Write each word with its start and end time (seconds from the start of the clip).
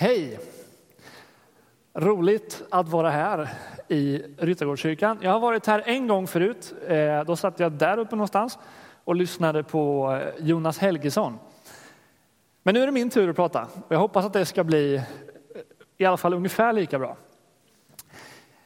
Hej! 0.00 0.38
Roligt 1.94 2.62
att 2.70 2.88
vara 2.88 3.10
här 3.10 3.48
i 3.88 4.22
Ryttargårdskyrkan. 4.38 5.18
Jag 5.22 5.30
har 5.30 5.40
varit 5.40 5.66
här 5.66 5.82
en 5.86 6.06
gång 6.06 6.26
förut. 6.26 6.74
Eh, 6.88 7.24
då 7.24 7.36
satt 7.36 7.60
jag 7.60 7.72
där 7.72 7.98
uppe 7.98 8.16
någonstans 8.16 8.58
och 9.04 9.16
lyssnade 9.16 9.62
på 9.62 10.12
eh, 10.12 10.44
Jonas 10.46 10.78
Helgesson. 10.78 11.38
Men 12.62 12.74
nu 12.74 12.82
är 12.82 12.86
det 12.86 12.92
min 12.92 13.10
tur 13.10 13.30
att 13.30 13.36
prata 13.36 13.62
och 13.62 13.94
jag 13.94 13.98
hoppas 13.98 14.24
att 14.24 14.32
det 14.32 14.46
ska 14.46 14.64
bli 14.64 14.94
eh, 14.94 15.02
i 15.96 16.04
alla 16.04 16.16
fall 16.16 16.34
ungefär 16.34 16.72
lika 16.72 16.98
bra. 16.98 17.16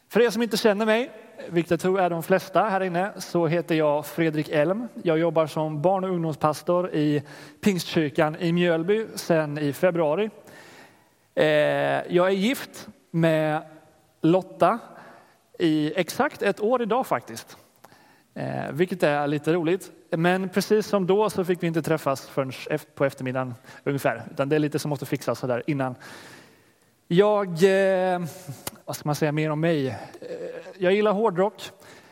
För 0.09 0.21
er 0.21 0.30
som 0.30 0.43
inte 0.43 0.57
känner 0.57 0.87
mig, 0.87 1.11
vilket 1.48 1.71
jag 1.71 1.80
tror 1.80 2.01
är 2.01 2.11
de 2.11 2.23
flesta 2.23 2.62
här 2.62 2.80
inne, 2.80 3.12
så 3.16 3.46
heter 3.46 3.75
jag 3.75 4.07
Fredrik 4.07 4.48
Elm. 4.48 4.89
Jag 5.03 5.19
jobbar 5.19 5.46
som 5.46 5.82
barn 5.82 6.05
och 6.05 6.11
ungdomspastor 6.11 6.91
i 6.95 7.23
Pingstkyrkan 7.61 8.37
i 8.37 8.53
Mjölby 8.53 9.07
sedan 9.14 9.59
i 9.59 9.73
februari. 9.73 10.30
Eh, 11.35 11.45
jag 12.15 12.27
är 12.27 12.30
gift 12.30 12.88
med 13.11 13.62
Lotta 14.20 14.79
i 15.59 15.92
exakt 15.97 16.42
ett 16.42 16.61
år 16.61 16.83
idag 16.83 17.06
faktiskt. 17.06 17.56
Eh, 18.34 18.73
vilket 18.73 19.02
är 19.02 19.27
lite 19.27 19.52
roligt. 19.52 19.91
Men 20.11 20.48
precis 20.48 20.87
som 20.87 21.06
då 21.06 21.30
så 21.30 21.45
fick 21.45 21.62
vi 21.62 21.66
inte 21.66 21.83
träffas 21.83 22.28
förrän 22.28 22.52
på 22.95 23.05
eftermiddagen 23.05 23.55
ungefär. 23.84 24.23
Utan 24.33 24.48
det 24.48 24.56
är 24.56 24.61
lite 24.61 24.78
som 24.78 24.89
måste 24.89 25.06
fixas 25.06 25.39
sådär 25.39 25.62
innan. 25.66 25.95
Jag, 27.09 27.48
eh, 27.48 28.20
vad 28.84 28.97
ska 28.97 29.09
man 29.09 29.14
säga 29.14 29.33
mer 29.33 29.51
om 29.51 29.61
mig? 29.61 29.89
Eh, 29.89 29.97
jag 30.78 30.92
gillar 30.92 31.12
hårdrock. 31.12 31.70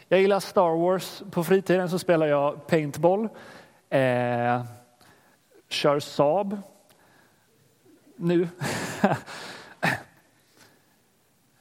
Jag 0.09 0.21
gillar 0.21 0.41
Star 0.41 0.77
Wars. 0.77 1.23
På 1.31 1.45
fritiden 1.45 1.91
så 1.91 1.99
spelar 1.99 2.27
jag 2.27 2.67
paintball. 2.67 3.29
Eh, 3.91 4.65
kör 5.69 6.01
Saab. 6.01 6.63
Nu. 8.17 8.49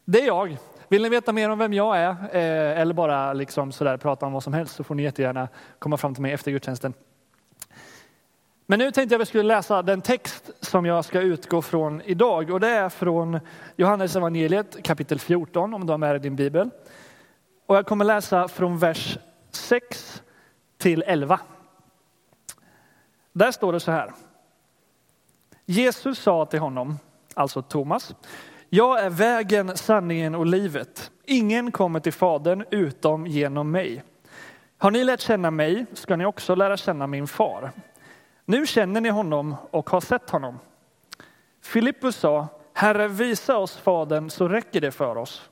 Det 0.05 0.21
är 0.21 0.27
jag. 0.27 0.57
Vill 0.87 1.01
ni 1.01 1.09
veta 1.09 1.33
mer 1.33 1.49
om 1.49 1.59
vem 1.59 1.73
jag 1.73 1.97
är 1.97 2.09
eh, 2.09 2.79
eller 2.79 2.93
bara 2.93 3.33
liksom 3.33 3.71
sådär 3.71 3.97
prata 3.97 4.25
om 4.25 4.33
vad 4.33 4.43
som 4.43 4.53
helst 4.53 4.75
så 4.75 4.83
får 4.83 4.95
ni 4.95 5.03
jättegärna 5.03 5.47
komma 5.79 5.97
fram 5.97 6.13
till 6.13 6.21
mig 6.21 6.31
efter 6.31 6.51
gudstjänsten. 6.51 6.93
Men 8.65 8.79
nu 8.79 8.91
tänkte 8.91 9.13
jag 9.13 9.21
att 9.21 9.27
vi 9.27 9.29
skulle 9.29 9.43
läsa 9.43 9.81
den 9.81 10.01
text 10.01 10.51
som 10.59 10.85
jag 10.85 11.05
ska 11.05 11.21
utgå 11.21 11.61
från 11.61 12.01
idag 12.01 12.49
och 12.49 12.59
det 12.59 12.69
är 12.69 12.89
från 12.89 13.39
Johannes 13.75 14.15
evangeliet 14.15 14.83
kapitel 14.83 15.19
14 15.19 15.73
om 15.73 15.85
du 15.85 15.93
har 15.93 15.97
med 15.97 16.11
dig 16.11 16.19
din 16.19 16.35
bibel. 16.35 16.69
Och 17.65 17.75
jag 17.75 17.85
kommer 17.85 18.05
läsa 18.05 18.47
från 18.47 18.77
vers 18.77 19.17
6 19.51 20.23
till 20.77 21.03
11. 21.07 21.39
Där 23.33 23.51
står 23.51 23.73
det 23.73 23.79
så 23.79 23.91
här. 23.91 24.13
Jesus 25.71 26.19
sa 26.19 26.45
till 26.45 26.59
honom, 26.59 26.99
alltså 27.33 27.61
Thomas, 27.61 28.15
jag 28.69 28.99
är 28.99 29.09
vägen, 29.09 29.77
sanningen 29.77 30.35
och 30.35 30.45
livet. 30.45 31.11
Ingen 31.25 31.71
kommer 31.71 31.99
till 31.99 32.13
Fadern 32.13 32.65
utom 32.71 33.27
genom 33.27 33.71
mig. 33.71 34.03
Har 34.77 34.91
ni 34.91 35.03
lärt 35.03 35.19
känna 35.19 35.51
mig 35.51 35.85
ska 35.93 36.15
ni 36.15 36.25
också 36.25 36.55
lära 36.55 36.77
känna 36.77 37.07
min 37.07 37.27
far. 37.27 37.71
Nu 38.45 38.67
känner 38.67 39.01
ni 39.01 39.09
honom 39.09 39.55
och 39.71 39.89
har 39.89 40.01
sett 40.01 40.29
honom. 40.29 40.59
Filippus 41.61 42.15
sa, 42.15 42.47
Herre 42.73 43.07
visa 43.07 43.57
oss 43.57 43.77
Fadern 43.77 44.29
så 44.29 44.47
räcker 44.47 44.81
det 44.81 44.91
för 44.91 45.15
oss. 45.17 45.49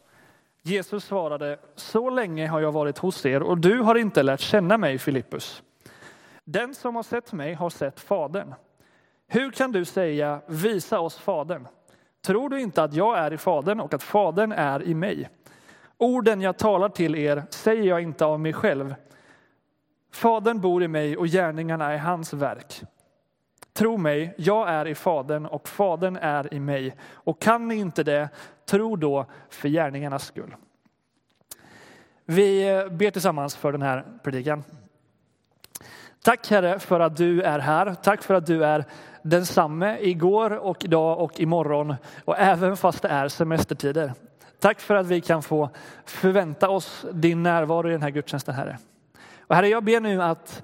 Jesus 0.61 1.05
svarade, 1.05 1.59
så 1.75 2.09
länge 2.09 2.47
har 2.47 2.59
jag 2.59 2.71
varit 2.71 2.97
hos 2.97 3.25
er 3.25 3.43
och 3.43 3.57
du 3.57 3.79
har 3.79 3.95
inte 3.95 4.23
lärt 4.23 4.39
känna 4.39 4.77
mig 4.77 4.97
Filippus. 4.97 5.63
Den 6.43 6.75
som 6.75 6.95
har 6.95 7.03
sett 7.03 7.31
mig 7.31 7.53
har 7.53 7.69
sett 7.69 7.99
Fadern. 7.99 8.53
Hur 9.31 9.51
kan 9.51 9.71
du 9.71 9.85
säga, 9.85 10.41
visa 10.47 10.99
oss 10.99 11.17
Fadern? 11.17 11.67
Tror 12.21 12.49
du 12.49 12.61
inte 12.61 12.83
att 12.83 12.93
jag 12.93 13.17
är 13.17 13.33
i 13.33 13.37
Fadern 13.37 13.79
och 13.79 13.93
att 13.93 14.03
Fadern 14.03 14.51
är 14.51 14.83
i 14.83 14.93
mig? 14.93 15.29
Orden 15.97 16.41
jag 16.41 16.57
talar 16.57 16.89
till 16.89 17.15
er 17.15 17.43
säger 17.49 17.83
jag 17.83 18.01
inte 18.01 18.25
av 18.25 18.39
mig 18.39 18.53
själv. 18.53 18.95
Fadern 20.11 20.61
bor 20.61 20.83
i 20.83 20.87
mig 20.87 21.17
och 21.17 21.27
gärningarna 21.27 21.93
är 21.93 21.97
hans 21.97 22.33
verk. 22.33 22.81
Tro 23.73 23.97
mig, 23.97 24.33
jag 24.37 24.69
är 24.69 24.87
i 24.87 24.95
Fadern 24.95 25.45
och 25.45 25.67
Fadern 25.67 26.15
är 26.15 26.53
i 26.53 26.59
mig. 26.59 26.95
Och 27.11 27.41
kan 27.41 27.67
ni 27.67 27.75
inte 27.75 28.03
det, 28.03 28.29
tro 28.65 28.95
då 28.95 29.25
för 29.49 29.69
gärningarnas 29.69 30.25
skull. 30.25 30.55
Vi 32.25 32.63
ber 32.91 33.11
tillsammans 33.11 33.55
för 33.55 33.71
den 33.71 33.81
här 33.81 34.05
predikan. 34.23 34.63
Tack 36.23 36.49
Herre 36.49 36.79
för 36.79 36.99
att 36.99 37.17
du 37.17 37.41
är 37.41 37.59
här. 37.59 37.95
Tack 37.95 38.23
för 38.23 38.33
att 38.33 38.45
du 38.45 38.65
är 38.65 38.85
densamme 39.21 39.97
igår 40.01 40.51
och 40.57 40.85
idag 40.85 41.19
och 41.19 41.39
imorgon 41.39 41.95
och 42.25 42.39
även 42.39 42.77
fast 42.77 43.01
det 43.01 43.07
är 43.07 43.27
semestertider. 43.27 44.13
Tack 44.59 44.79
för 44.79 44.95
att 44.95 45.07
vi 45.07 45.21
kan 45.21 45.43
få 45.43 45.69
förvänta 46.05 46.69
oss 46.69 47.05
din 47.11 47.43
närvaro 47.43 47.89
i 47.89 47.91
den 47.91 48.01
här 48.01 48.09
gudstjänsten 48.09 48.55
Herre. 48.55 48.77
Och 49.39 49.55
Herre, 49.55 49.67
jag 49.67 49.83
ber 49.83 49.99
nu 49.99 50.23
att 50.23 50.63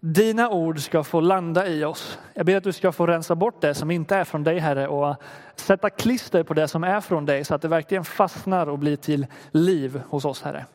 dina 0.00 0.50
ord 0.50 0.80
ska 0.80 1.04
få 1.04 1.20
landa 1.20 1.68
i 1.68 1.84
oss. 1.84 2.18
Jag 2.34 2.46
ber 2.46 2.56
att 2.56 2.64
du 2.64 2.72
ska 2.72 2.92
få 2.92 3.06
rensa 3.06 3.34
bort 3.34 3.60
det 3.60 3.74
som 3.74 3.90
inte 3.90 4.16
är 4.16 4.24
från 4.24 4.44
dig 4.44 4.58
Herre 4.58 4.88
och 4.88 5.16
sätta 5.54 5.90
klister 5.90 6.42
på 6.42 6.54
det 6.54 6.68
som 6.68 6.84
är 6.84 7.00
från 7.00 7.26
dig 7.26 7.44
så 7.44 7.54
att 7.54 7.62
det 7.62 7.68
verkligen 7.68 8.04
fastnar 8.04 8.68
och 8.68 8.78
blir 8.78 8.96
till 8.96 9.26
liv 9.50 10.02
hos 10.08 10.24
oss 10.24 10.42
Herre. 10.42 10.66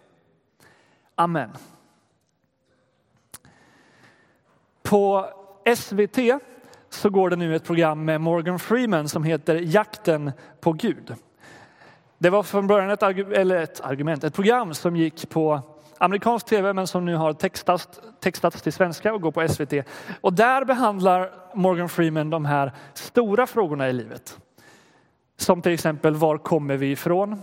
Amen. 1.16 1.50
På 4.84 5.25
SVT 5.75 6.17
så 6.90 7.10
går 7.10 7.30
det 7.30 7.36
nu 7.36 7.56
ett 7.56 7.64
program 7.64 8.06
med 8.06 8.22
Morgan 8.22 8.60
Freeman 8.60 9.10
som 9.10 9.24
heter 9.24 9.56
Jakten 9.56 10.32
på 10.62 10.74
Gud. 10.74 11.16
Det 12.18 12.30
var 12.30 12.44
från 12.44 12.68
början 12.68 12.90
ett, 12.90 13.04
eller 13.04 13.56
ett 13.56 13.82
argument, 13.82 14.24
ett 14.24 14.34
program 14.34 14.74
som 14.74 14.96
gick 14.96 15.30
på 15.30 15.62
amerikansk 15.98 16.46
tv 16.46 16.74
men 16.74 16.88
som 16.88 17.06
nu 17.06 17.16
har 17.16 17.34
textats, 17.34 17.90
textats 18.20 18.62
till 18.62 18.74
svenska 18.74 19.14
och 19.14 19.22
går 19.22 19.32
på 19.32 19.48
SVT. 19.48 19.74
Och 20.22 20.34
där 20.34 20.66
behandlar 20.66 21.32
Morgan 21.54 21.90
Freeman 21.90 22.30
de 22.30 22.46
här 22.46 22.72
stora 22.94 23.48
frågorna 23.48 23.90
i 23.90 23.94
livet. 23.94 24.38
Som 25.38 25.62
till 25.62 25.72
exempel 25.72 26.16
var 26.16 26.38
kommer 26.38 26.78
vi 26.78 26.92
ifrån? 26.92 27.42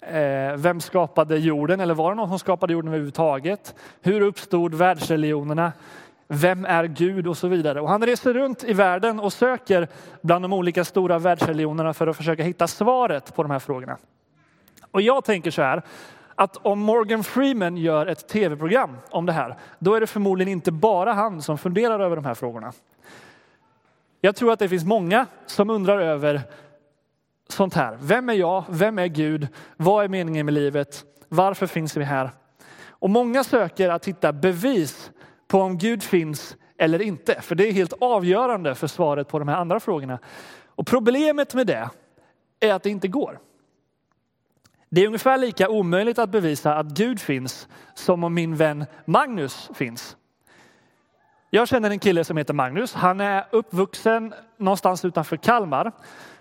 Eh, 0.00 0.56
vem 0.56 0.80
skapade 0.80 1.38
jorden? 1.38 1.80
Eller 1.80 1.94
var 1.94 2.10
det 2.10 2.16
någon 2.16 2.28
som 2.28 2.38
skapade 2.38 2.72
jorden 2.72 2.88
överhuvudtaget? 2.88 3.74
Hur 4.02 4.20
uppstod 4.20 4.74
världsreligionerna? 4.74 5.72
Vem 6.28 6.64
är 6.64 6.84
Gud 6.84 7.26
och 7.26 7.36
så 7.36 7.48
vidare. 7.48 7.80
Och 7.80 7.88
han 7.88 8.02
reser 8.02 8.34
runt 8.34 8.64
i 8.64 8.72
världen 8.72 9.20
och 9.20 9.32
söker 9.32 9.88
bland 10.22 10.44
de 10.44 10.52
olika 10.52 10.84
stora 10.84 11.18
världsreligionerna 11.18 11.94
för 11.94 12.06
att 12.06 12.16
försöka 12.16 12.42
hitta 12.42 12.66
svaret 12.66 13.34
på 13.34 13.42
de 13.42 13.50
här 13.50 13.58
frågorna. 13.58 13.96
Och 14.90 15.02
jag 15.02 15.24
tänker 15.24 15.50
så 15.50 15.62
här, 15.62 15.82
att 16.34 16.56
om 16.56 16.80
Morgan 16.80 17.24
Freeman 17.24 17.76
gör 17.76 18.06
ett 18.06 18.28
tv-program 18.28 18.96
om 19.10 19.26
det 19.26 19.32
här, 19.32 19.56
då 19.78 19.94
är 19.94 20.00
det 20.00 20.06
förmodligen 20.06 20.52
inte 20.52 20.72
bara 20.72 21.12
han 21.12 21.42
som 21.42 21.58
funderar 21.58 22.00
över 22.00 22.16
de 22.16 22.24
här 22.24 22.34
frågorna. 22.34 22.72
Jag 24.20 24.36
tror 24.36 24.52
att 24.52 24.58
det 24.58 24.68
finns 24.68 24.84
många 24.84 25.26
som 25.46 25.70
undrar 25.70 26.00
över 26.00 26.42
sånt 27.48 27.74
här. 27.74 27.98
Vem 28.00 28.28
är 28.28 28.34
jag? 28.34 28.64
Vem 28.68 28.98
är 28.98 29.06
Gud? 29.06 29.48
Vad 29.76 30.04
är 30.04 30.08
meningen 30.08 30.46
med 30.46 30.54
livet? 30.54 31.04
Varför 31.28 31.66
finns 31.66 31.96
vi 31.96 32.04
här? 32.04 32.30
Och 32.88 33.10
många 33.10 33.44
söker 33.44 33.88
att 33.90 34.08
hitta 34.08 34.32
bevis 34.32 35.10
på 35.48 35.60
om 35.60 35.78
Gud 35.78 36.02
finns 36.02 36.56
eller 36.78 37.02
inte. 37.02 37.40
För 37.40 37.54
det 37.54 37.68
är 37.68 37.72
helt 37.72 37.92
avgörande 38.00 38.74
för 38.74 38.86
svaret 38.86 39.28
på 39.28 39.38
de 39.38 39.48
här 39.48 39.56
andra 39.56 39.80
frågorna. 39.80 40.18
Och 40.66 40.86
problemet 40.86 41.54
med 41.54 41.66
det 41.66 41.90
är 42.60 42.72
att 42.72 42.82
det 42.82 42.90
inte 42.90 43.08
går. 43.08 43.38
Det 44.88 45.02
är 45.02 45.06
ungefär 45.06 45.38
lika 45.38 45.68
omöjligt 45.68 46.18
att 46.18 46.30
bevisa 46.30 46.74
att 46.74 46.86
Gud 46.86 47.20
finns 47.20 47.68
som 47.94 48.24
om 48.24 48.34
min 48.34 48.56
vän 48.56 48.84
Magnus 49.04 49.70
finns. 49.74 50.16
Jag 51.50 51.68
känner 51.68 51.90
en 51.90 51.98
kille 51.98 52.24
som 52.24 52.36
heter 52.36 52.54
Magnus. 52.54 52.94
Han 52.94 53.20
är 53.20 53.44
uppvuxen 53.50 54.34
någonstans 54.56 55.04
utanför 55.04 55.36
Kalmar. 55.36 55.92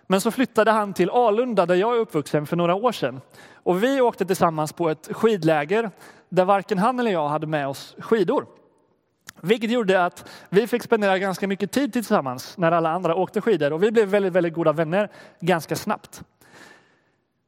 Men 0.08 0.22
så 0.22 0.32
flyttade 0.32 0.72
han 0.72 0.94
till 0.94 1.09
Alunda 1.09 1.66
där 1.66 1.76
jag 1.76 1.96
är 1.96 1.99
uppvuxen 1.99 2.46
för 2.46 2.56
några 2.56 2.76
år 2.76 2.91
sedan. 2.91 3.22
Och 3.53 3.84
vi 3.84 4.02
åkte 4.02 4.26
tillsammans 4.26 4.73
på 4.73 4.90
ett 4.90 5.09
skidläger 5.11 5.91
där 6.29 6.46
varken 6.46 6.78
han 6.78 6.99
eller 6.99 7.11
jag 7.11 7.29
hade 7.29 7.47
med 7.47 7.67
oss 7.67 7.96
skidor. 7.99 8.46
Vilket 9.45 9.72
gjorde 9.72 10.05
att 10.05 10.29
vi 10.49 10.67
fick 10.67 10.84
spendera 10.84 11.19
ganska 11.19 11.47
mycket 11.47 11.72
tid 11.72 11.93
tillsammans 11.93 12.57
när 12.57 12.72
alla 12.72 12.90
andra 12.90 13.16
åkte 13.16 13.41
skidor 13.41 13.73
och 13.73 13.84
vi 13.84 13.91
blev 13.91 14.07
väldigt, 14.07 14.34
väldigt 14.34 14.53
goda 14.53 14.72
vänner 14.72 15.09
ganska 15.40 15.75
snabbt. 15.75 16.23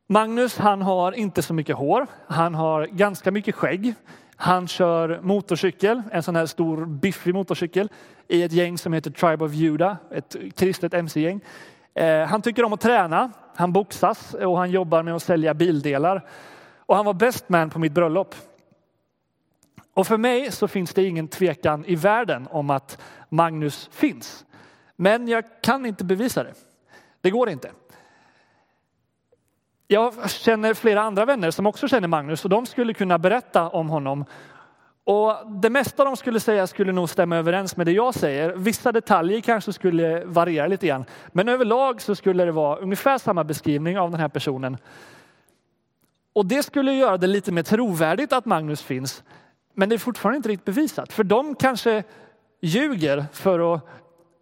Magnus, 0.07 0.57
han 0.57 0.81
har 0.81 1.12
inte 1.12 1.42
så 1.42 1.53
mycket 1.53 1.75
hår. 1.75 2.07
Han 2.27 2.56
har 2.56 2.86
ganska 2.86 3.31
mycket 3.31 3.56
skägg. 3.56 3.94
Han 4.36 4.68
kör 4.68 5.19
motorcykel, 5.21 6.01
en 6.12 6.24
sån 6.24 6.36
här 6.36 6.45
stor 6.45 6.86
biffig 6.86 7.33
motorcykel 7.33 7.89
i 8.27 8.44
ett 8.44 8.51
gäng 8.51 8.77
som 8.77 8.94
heter 8.94 9.12
Tribe 9.12 9.45
of 9.45 9.53
Judah, 9.53 9.95
ett 10.12 10.36
kristet 10.56 10.94
mc-gäng. 10.94 11.41
Eh, 11.94 12.25
han 12.25 12.41
tycker 12.41 12.63
om 12.63 12.74
att 12.74 12.81
träna, 12.81 13.31
han 13.56 13.74
boxas 13.74 14.33
och 14.33 14.57
han 14.57 14.71
jobbar 14.71 15.03
med 15.03 15.15
att 15.15 15.24
sälja 15.24 15.53
bildelar. 15.53 16.25
Och 16.86 16.95
han 16.95 17.06
var 17.06 17.13
best 17.13 17.50
man 17.50 17.69
på 17.69 17.80
mitt 17.80 17.94
bröllop. 17.94 18.36
Och 19.95 20.07
för 20.07 20.18
mig 20.18 20.51
så 20.51 20.68
finns 20.68 20.94
det 20.94 21.03
ingen 21.03 21.27
tvekan 21.27 21.86
i 21.86 21.95
världen 21.95 22.47
om 22.51 22.69
att 22.69 23.01
Magnus 23.30 23.89
finns. 23.92 24.45
Men 24.95 25.27
jag 25.27 25.44
kan 25.62 25.86
inte 25.86 26.03
bevisa 26.03 26.44
det. 26.44 26.53
Det 27.21 27.30
går 27.30 27.50
inte. 27.50 27.71
Jag 29.88 30.30
känner 30.30 30.74
flera 30.74 31.01
andra 31.01 31.25
vänner 31.25 31.51
som 31.51 31.65
också 31.65 31.88
känner 31.88 32.07
Magnus 32.07 32.44
och 32.44 32.50
de 32.50 32.65
skulle 32.65 32.94
kunna 32.94 33.18
berätta 33.18 33.69
om 33.69 33.89
honom. 33.89 34.25
Och 35.03 35.51
det 35.62 35.69
mesta 35.69 36.03
de 36.06 36.18
skulle 36.18 36.39
säga 36.39 36.68
skulle 36.68 36.91
nog 36.91 37.09
stämma 37.09 37.38
överens 37.38 37.77
med 37.77 37.88
det 37.88 37.91
jag 37.91 38.13
säger. 38.13 38.56
Vissa 38.56 38.91
detaljer 38.91 39.41
kanske 39.41 39.74
skulle 39.74 40.25
variera 40.25 40.68
lite 40.68 40.88
grann. 40.88 41.06
Men 41.31 41.50
överlag 41.50 42.01
så 42.01 42.15
skulle 42.15 42.45
det 42.45 42.51
vara 42.51 42.77
ungefär 42.77 43.18
samma 43.18 43.44
beskrivning 43.44 44.00
av 44.00 44.12
den 44.12 44.19
här 44.19 44.30
personen. 44.30 44.77
Och 46.33 46.45
det 46.45 46.63
skulle 46.63 46.94
göra 46.94 47.18
det 47.18 47.27
lite 47.27 47.51
mer 47.51 47.63
trovärdigt 47.63 48.33
att 48.33 48.45
Magnus 48.45 48.81
finns. 48.81 49.24
Men 49.75 49.89
det 49.89 49.95
är 49.95 50.00
fortfarande 50.00 50.38
inte 50.38 50.50
riktigt 50.50 50.66
bevisat. 50.66 51.13
För 51.13 51.24
de 51.24 51.56
kanske 51.56 52.04
ljuger 52.62 53.25
för 53.31 53.75
att 53.75 53.81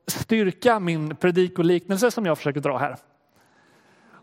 styrka 0.07 0.79
min 0.79 1.15
predikoliknelse 1.15 2.11
som 2.11 2.25
jag 2.25 2.37
försöker 2.37 2.59
dra 2.59 2.77
här. 2.77 2.95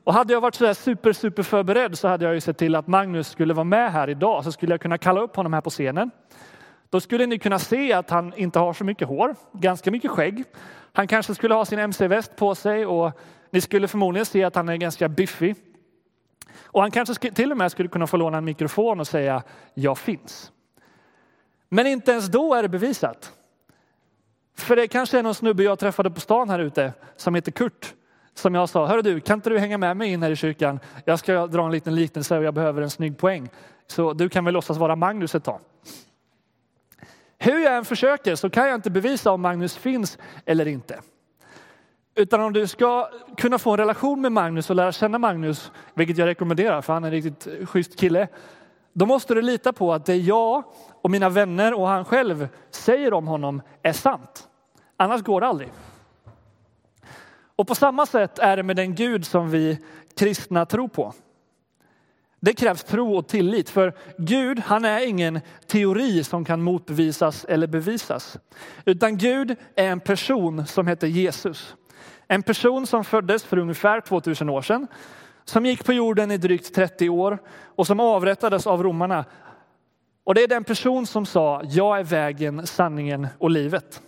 Och 0.04 0.14
hade 0.14 0.32
jag 0.32 0.40
varit 0.40 0.54
så 0.54 0.74
super, 0.74 1.12
super 1.12 1.42
förberedd 1.42 1.98
så 1.98 2.08
hade 2.08 2.24
jag 2.24 2.34
ju 2.34 2.40
sett 2.40 2.58
till 2.58 2.74
att 2.74 2.86
Magnus 2.86 3.28
skulle 3.28 3.54
vara 3.54 3.64
med 3.64 3.92
här 3.92 4.10
idag. 4.10 4.44
Så 4.44 4.52
skulle 4.52 4.72
jag 4.72 4.80
kunna 4.80 4.98
kalla 4.98 5.20
upp 5.20 5.36
honom 5.36 5.52
här 5.52 5.60
på 5.60 5.70
scenen. 5.70 6.10
Då 6.90 7.00
skulle 7.00 7.26
ni 7.26 7.38
kunna 7.38 7.58
se 7.58 7.92
att 7.92 8.10
han 8.10 8.32
inte 8.36 8.58
har 8.58 8.72
så 8.72 8.84
mycket 8.84 9.08
hår, 9.08 9.36
ganska 9.52 9.90
mycket 9.90 10.10
skägg. 10.10 10.44
Han 10.92 11.06
kanske 11.06 11.34
skulle 11.34 11.54
ha 11.54 11.64
sin 11.64 11.78
mc-väst 11.78 12.36
på 12.36 12.54
sig 12.54 12.86
och 12.86 13.20
ni 13.50 13.60
skulle 13.60 13.88
förmodligen 13.88 14.26
se 14.26 14.44
att 14.44 14.54
han 14.54 14.68
är 14.68 14.76
ganska 14.76 15.08
biffig. 15.08 15.56
Och 16.64 16.80
han 16.80 16.90
kanske 16.90 17.30
till 17.30 17.52
och 17.52 17.58
med 17.58 17.72
skulle 17.72 17.88
kunna 17.88 18.06
få 18.06 18.16
låna 18.16 18.38
en 18.38 18.44
mikrofon 18.44 19.00
och 19.00 19.06
säga 19.06 19.42
jag 19.74 19.98
finns. 19.98 20.52
Men 21.72 21.86
inte 21.86 22.12
ens 22.12 22.26
då 22.26 22.54
är 22.54 22.62
det 22.62 22.68
bevisat. 22.68 23.32
För 24.56 24.76
det 24.76 24.88
kanske 24.88 25.18
är 25.18 25.22
någon 25.22 25.34
snubbe 25.34 25.62
jag 25.62 25.78
träffade 25.78 26.10
på 26.10 26.20
stan 26.20 26.50
här 26.50 26.58
ute 26.58 26.92
som 27.16 27.34
heter 27.34 27.52
Kurt. 27.52 27.94
Som 28.34 28.54
jag 28.54 28.68
sa, 28.68 28.86
hörru 28.86 29.02
du, 29.02 29.20
kan 29.20 29.38
inte 29.38 29.50
du 29.50 29.58
hänga 29.58 29.78
med 29.78 29.96
mig 29.96 30.12
in 30.12 30.22
här 30.22 30.30
i 30.30 30.36
kyrkan? 30.36 30.80
Jag 31.04 31.18
ska 31.18 31.46
dra 31.46 31.64
en 31.64 31.72
liten 31.72 31.94
liknelse 31.94 32.38
och 32.38 32.44
jag 32.44 32.54
behöver 32.54 32.82
en 32.82 32.90
snygg 32.90 33.18
poäng. 33.18 33.48
Så 33.86 34.12
du 34.12 34.28
kan 34.28 34.44
väl 34.44 34.54
låtsas 34.54 34.78
vara 34.78 34.96
Magnus 34.96 35.34
ett 35.34 35.44
tag. 35.44 35.60
Hur 37.38 37.58
jag 37.58 37.76
än 37.76 37.84
försöker 37.84 38.34
så 38.34 38.50
kan 38.50 38.68
jag 38.68 38.74
inte 38.74 38.90
bevisa 38.90 39.30
om 39.30 39.40
Magnus 39.40 39.76
finns 39.76 40.18
eller 40.44 40.68
inte. 40.68 41.00
Utan 42.14 42.40
om 42.40 42.52
du 42.52 42.66
ska 42.66 43.10
kunna 43.36 43.58
få 43.58 43.70
en 43.70 43.76
relation 43.76 44.20
med 44.20 44.32
Magnus 44.32 44.70
och 44.70 44.76
lära 44.76 44.92
känna 44.92 45.18
Magnus, 45.18 45.72
vilket 45.94 46.18
jag 46.18 46.26
rekommenderar 46.26 46.82
för 46.82 46.92
han 46.92 47.04
är 47.04 47.08
en 47.08 47.12
riktigt 47.12 47.68
schysst 47.68 47.98
kille. 47.98 48.28
Då 48.92 49.06
måste 49.06 49.34
du 49.34 49.42
lita 49.42 49.72
på 49.72 49.92
att 49.92 50.06
det 50.06 50.16
jag 50.16 50.64
och 51.02 51.10
mina 51.10 51.28
vänner 51.28 51.74
och 51.74 51.88
han 51.88 52.04
själv 52.04 52.48
säger 52.70 53.12
om 53.12 53.26
honom 53.26 53.62
är 53.82 53.92
sant. 53.92 54.48
Annars 54.96 55.22
går 55.22 55.40
det 55.40 55.46
aldrig. 55.46 55.72
Och 57.56 57.66
på 57.66 57.74
samma 57.74 58.06
sätt 58.06 58.38
är 58.38 58.56
det 58.56 58.62
med 58.62 58.76
den 58.76 58.94
Gud 58.94 59.26
som 59.26 59.50
vi 59.50 59.78
kristna 60.16 60.66
tror 60.66 60.88
på. 60.88 61.14
Det 62.40 62.54
krävs 62.54 62.84
tro 62.84 63.16
och 63.16 63.28
tillit, 63.28 63.70
för 63.70 63.94
Gud 64.18 64.58
han 64.58 64.84
är 64.84 65.06
ingen 65.06 65.40
teori 65.66 66.24
som 66.24 66.44
kan 66.44 66.62
motbevisas 66.62 67.44
eller 67.44 67.66
bevisas. 67.66 68.38
Utan 68.84 69.18
Gud 69.18 69.56
är 69.74 69.86
en 69.86 70.00
person 70.00 70.66
som 70.66 70.86
heter 70.86 71.06
Jesus. 71.06 71.76
En 72.26 72.42
person 72.42 72.86
som 72.86 73.04
föddes 73.04 73.44
för 73.44 73.58
ungefär 73.58 74.00
2000 74.00 74.48
år 74.48 74.62
sedan, 74.62 74.86
som 75.50 75.66
gick 75.66 75.84
på 75.84 75.92
jorden 75.92 76.30
i 76.30 76.36
drygt 76.36 76.74
30 76.74 77.08
år 77.08 77.38
och 77.48 77.86
som 77.86 78.00
avrättades 78.00 78.66
av 78.66 78.82
romarna. 78.82 79.24
Och 80.24 80.34
det 80.34 80.42
är 80.42 80.48
den 80.48 80.64
person 80.64 81.06
som 81.06 81.26
sa, 81.26 81.62
jag 81.64 81.98
är 81.98 82.04
vägen, 82.04 82.66
sanningen 82.66 83.26
och 83.38 83.50
livet. 83.50 84.02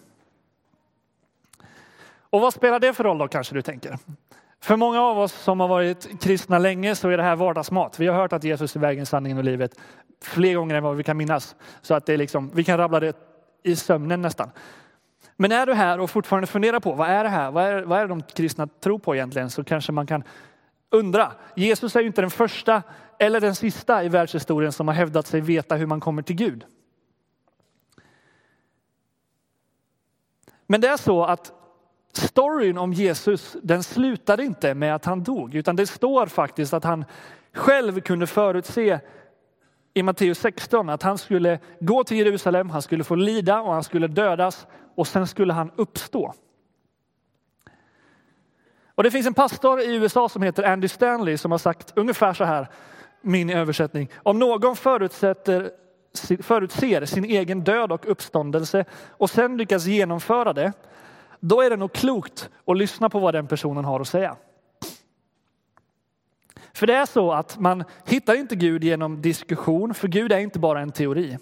Och 2.31 2.41
vad 2.41 2.55
spelar 2.55 2.81
det 2.81 2.93
för 2.93 3.05
roll 3.05 3.19
då 3.19 3.29
kanske 3.29 3.55
du 3.55 3.63
tänker? 3.63 3.99
För 4.61 4.77
många 4.77 5.01
av 5.01 5.19
oss 5.19 5.33
som 5.33 5.61
har 5.61 5.69
varit 5.69 6.23
kristna 6.23 6.59
länge 6.59 6.95
så 6.95 7.09
är 7.09 7.17
det 7.17 7.23
här 7.23 7.37
vardagsmat. 7.37 8.01
Vi 8.01 8.07
har 8.07 8.15
hört 8.15 8.33
att 8.33 8.45
Jesus 8.45 8.77
är 8.77 8.81
vägen, 8.81 9.07
sanningen 9.07 9.39
och 9.39 9.45
livet 9.45 9.79
fler 10.21 10.55
gånger 10.55 10.75
än 10.75 10.83
vad 10.83 10.97
vi 10.97 11.05
kan 11.05 11.17
minnas. 11.17 11.57
Så 11.81 11.95
att 11.95 12.07
det 12.07 12.13
är 12.13 12.19
liksom, 12.19 12.51
vi 12.55 12.65
kan 12.65 12.79
rabbla 12.79 13.01
det 13.01 13.17
i 13.63 13.77
sömnen 13.77 14.23
nästan. 14.23 14.51
Men 15.37 15.53
är 15.53 15.67
du 15.67 15.75
här 15.75 16.01
och 16.01 16.11
fortfarande 16.11 16.47
funderar 16.47 16.81
på 16.81 16.93
vad 16.93 17.09
är 17.09 17.25
det 17.25 17.31
här? 17.31 17.51
Vad 17.51 17.65
är, 17.65 17.83
vad 17.83 17.99
är 17.99 18.03
det 18.03 18.09
de 18.09 18.23
kristna 18.23 18.67
tror 18.67 18.99
på 18.99 19.15
egentligen? 19.15 19.51
Så 19.51 19.65
kanske 19.65 19.93
man 19.93 20.07
kan 20.07 20.25
undra. 20.93 21.33
Jesus 21.57 21.97
är 21.97 22.01
ju 22.01 22.07
inte 22.07 22.21
den 22.21 22.31
första 22.31 22.83
eller 23.19 23.41
den 23.41 23.55
sista 23.55 24.05
i 24.05 24.09
världshistorien 24.09 24.73
som 24.73 24.89
har 24.89 24.95
hävdat 24.95 25.27
sig 25.27 25.41
veta 25.41 25.77
hur 25.77 25.87
man 25.87 26.01
kommer 26.01 26.23
till 26.23 26.37
Gud. 26.37 26.65
Men 30.67 30.81
det 30.81 30.89
är 30.89 30.97
så 30.97 31.25
att 31.25 31.53
storyn 32.13 32.79
om 32.79 32.93
Jesus, 32.93 33.57
den 33.63 33.83
slutade 33.83 34.45
inte 34.45 34.75
med 34.75 34.95
att 34.95 35.05
han 35.05 35.23
dog, 35.23 35.55
utan 35.55 35.77
det 35.77 35.87
står 35.87 36.27
faktiskt 36.27 36.73
att 36.73 36.85
han 36.85 37.05
själv 37.53 38.01
kunde 38.01 38.27
förutse 38.27 39.01
i 39.95 40.03
Matteus 40.03 40.39
16 40.39 40.89
att 40.89 41.03
han 41.03 41.19
skulle 41.19 41.59
gå 41.81 42.05
till 42.05 42.17
Jerusalem, 42.17 42.71
han 42.71 42.83
skulle 42.83 43.05
få 43.05 43.15
lida 43.15 43.61
och 43.61 43.73
han 43.73 43.85
skulle 43.85 44.07
dödas 44.07 44.67
och 44.95 45.07
sen 45.07 45.27
skulle 45.27 45.53
han 45.53 45.71
uppstå. 45.77 46.35
Och 48.95 49.03
det 49.03 49.11
finns 49.11 49.27
en 49.27 49.35
pastor 49.35 49.81
i 49.81 49.95
USA 49.95 50.29
som 50.29 50.43
heter 50.43 50.63
Andy 50.63 50.89
Stanley 50.89 51.37
som 51.37 51.51
har 51.51 51.59
sagt 51.59 51.93
ungefär 51.97 52.33
så 52.33 52.45
här, 52.45 52.69
min 53.21 53.51
översättning. 53.51 54.09
Om 54.17 54.39
någon 54.39 54.77
förutsätter, 54.77 55.71
förutser 56.41 57.05
sin 57.05 57.25
egen 57.25 57.65
död 57.65 57.93
och 57.93 58.11
uppståndelse 58.11 58.85
och 59.11 59.31
sen 59.31 59.57
lyckas 59.57 59.87
genomföra 59.87 60.53
det, 60.53 60.73
då 61.41 61.63
är 61.63 61.71
det 61.71 61.77
nog 61.77 61.93
klokt 61.93 62.51
att 62.67 62.77
lyssna 62.77 63.09
på 63.09 63.19
vad 63.19 63.35
den 63.35 63.47
personen 63.47 63.85
har 63.85 64.01
att 64.01 64.09
säga. 64.09 64.37
För 66.75 66.87
det 66.87 66.95
är 66.95 67.07
så 67.07 67.33
att 67.33 67.59
man 67.59 67.85
hittar 68.07 68.35
inte 68.35 68.57
Gud 68.57 68.85
genom 68.85 69.23
diskussion, 69.23 69.95
för 69.95 70.09
Gud 70.09 70.33
är 70.33 70.39
inte 70.39 70.59
bara 70.59 70.81
en 70.81 70.93
teori. 70.93 71.39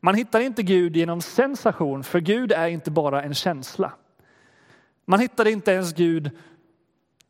Man 0.00 0.14
hittar 0.14 0.40
inte 0.40 0.62
Gud 0.62 0.96
genom 0.96 1.20
sensation, 1.20 2.04
för 2.04 2.20
Gud 2.20 2.52
är 2.52 2.68
inte 2.68 2.90
bara 2.90 3.22
en 3.22 3.34
känsla. 3.34 3.92
Man 5.04 5.20
hittar 5.20 5.48
inte 5.48 5.72
ens 5.72 5.94
Gud 5.94 6.30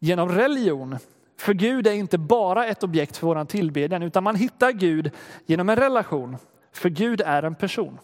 genom 0.01 0.29
religion, 0.29 0.99
för 1.37 1.55
Gud 1.55 1.87
är 1.87 1.93
inte 1.93 2.19
bara 2.19 2.67
ett 2.67 2.83
objekt 2.83 3.17
för 3.17 3.27
våran 3.27 3.47
tillbedjan, 3.47 4.03
utan 4.03 4.25
man 4.25 4.37
hittar 4.37 4.73
Gud 4.73 5.11
genom 5.47 5.69
en 5.69 5.77
relation, 5.77 6.37
för 6.73 6.89
Gud 6.89 7.21
är 7.21 7.43
en 7.43 7.55
person. 7.55 7.99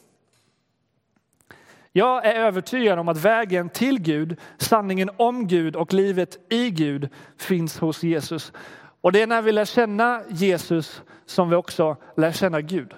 Jag 1.92 2.26
är 2.26 2.34
övertygad 2.34 2.98
om 2.98 3.08
att 3.08 3.18
vägen 3.18 3.68
till 3.68 4.00
Gud, 4.00 4.40
sanningen 4.58 5.10
om 5.16 5.46
Gud 5.46 5.76
och 5.76 5.92
livet 5.92 6.38
i 6.52 6.70
Gud 6.70 7.08
finns 7.36 7.78
hos 7.78 8.02
Jesus. 8.02 8.52
Och 9.00 9.12
det 9.12 9.22
är 9.22 9.26
när 9.26 9.42
vi 9.42 9.52
lär 9.52 9.64
känna 9.64 10.22
Jesus 10.28 11.02
som 11.26 11.50
vi 11.50 11.56
också 11.56 11.96
lär 12.16 12.32
känna 12.32 12.60
Gud. 12.60 12.94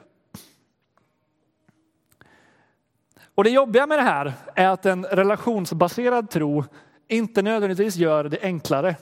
Och 3.34 3.44
det 3.44 3.50
jobbiga 3.50 3.86
med 3.86 3.98
det 3.98 4.02
här 4.02 4.32
är 4.54 4.68
att 4.68 4.86
en 4.86 5.04
relationsbaserad 5.04 6.30
tro 6.30 6.64
inte 7.08 7.42
nödvändigtvis 7.42 7.96
gör 7.96 8.24
det 8.24 8.38
enklare. 8.42 8.96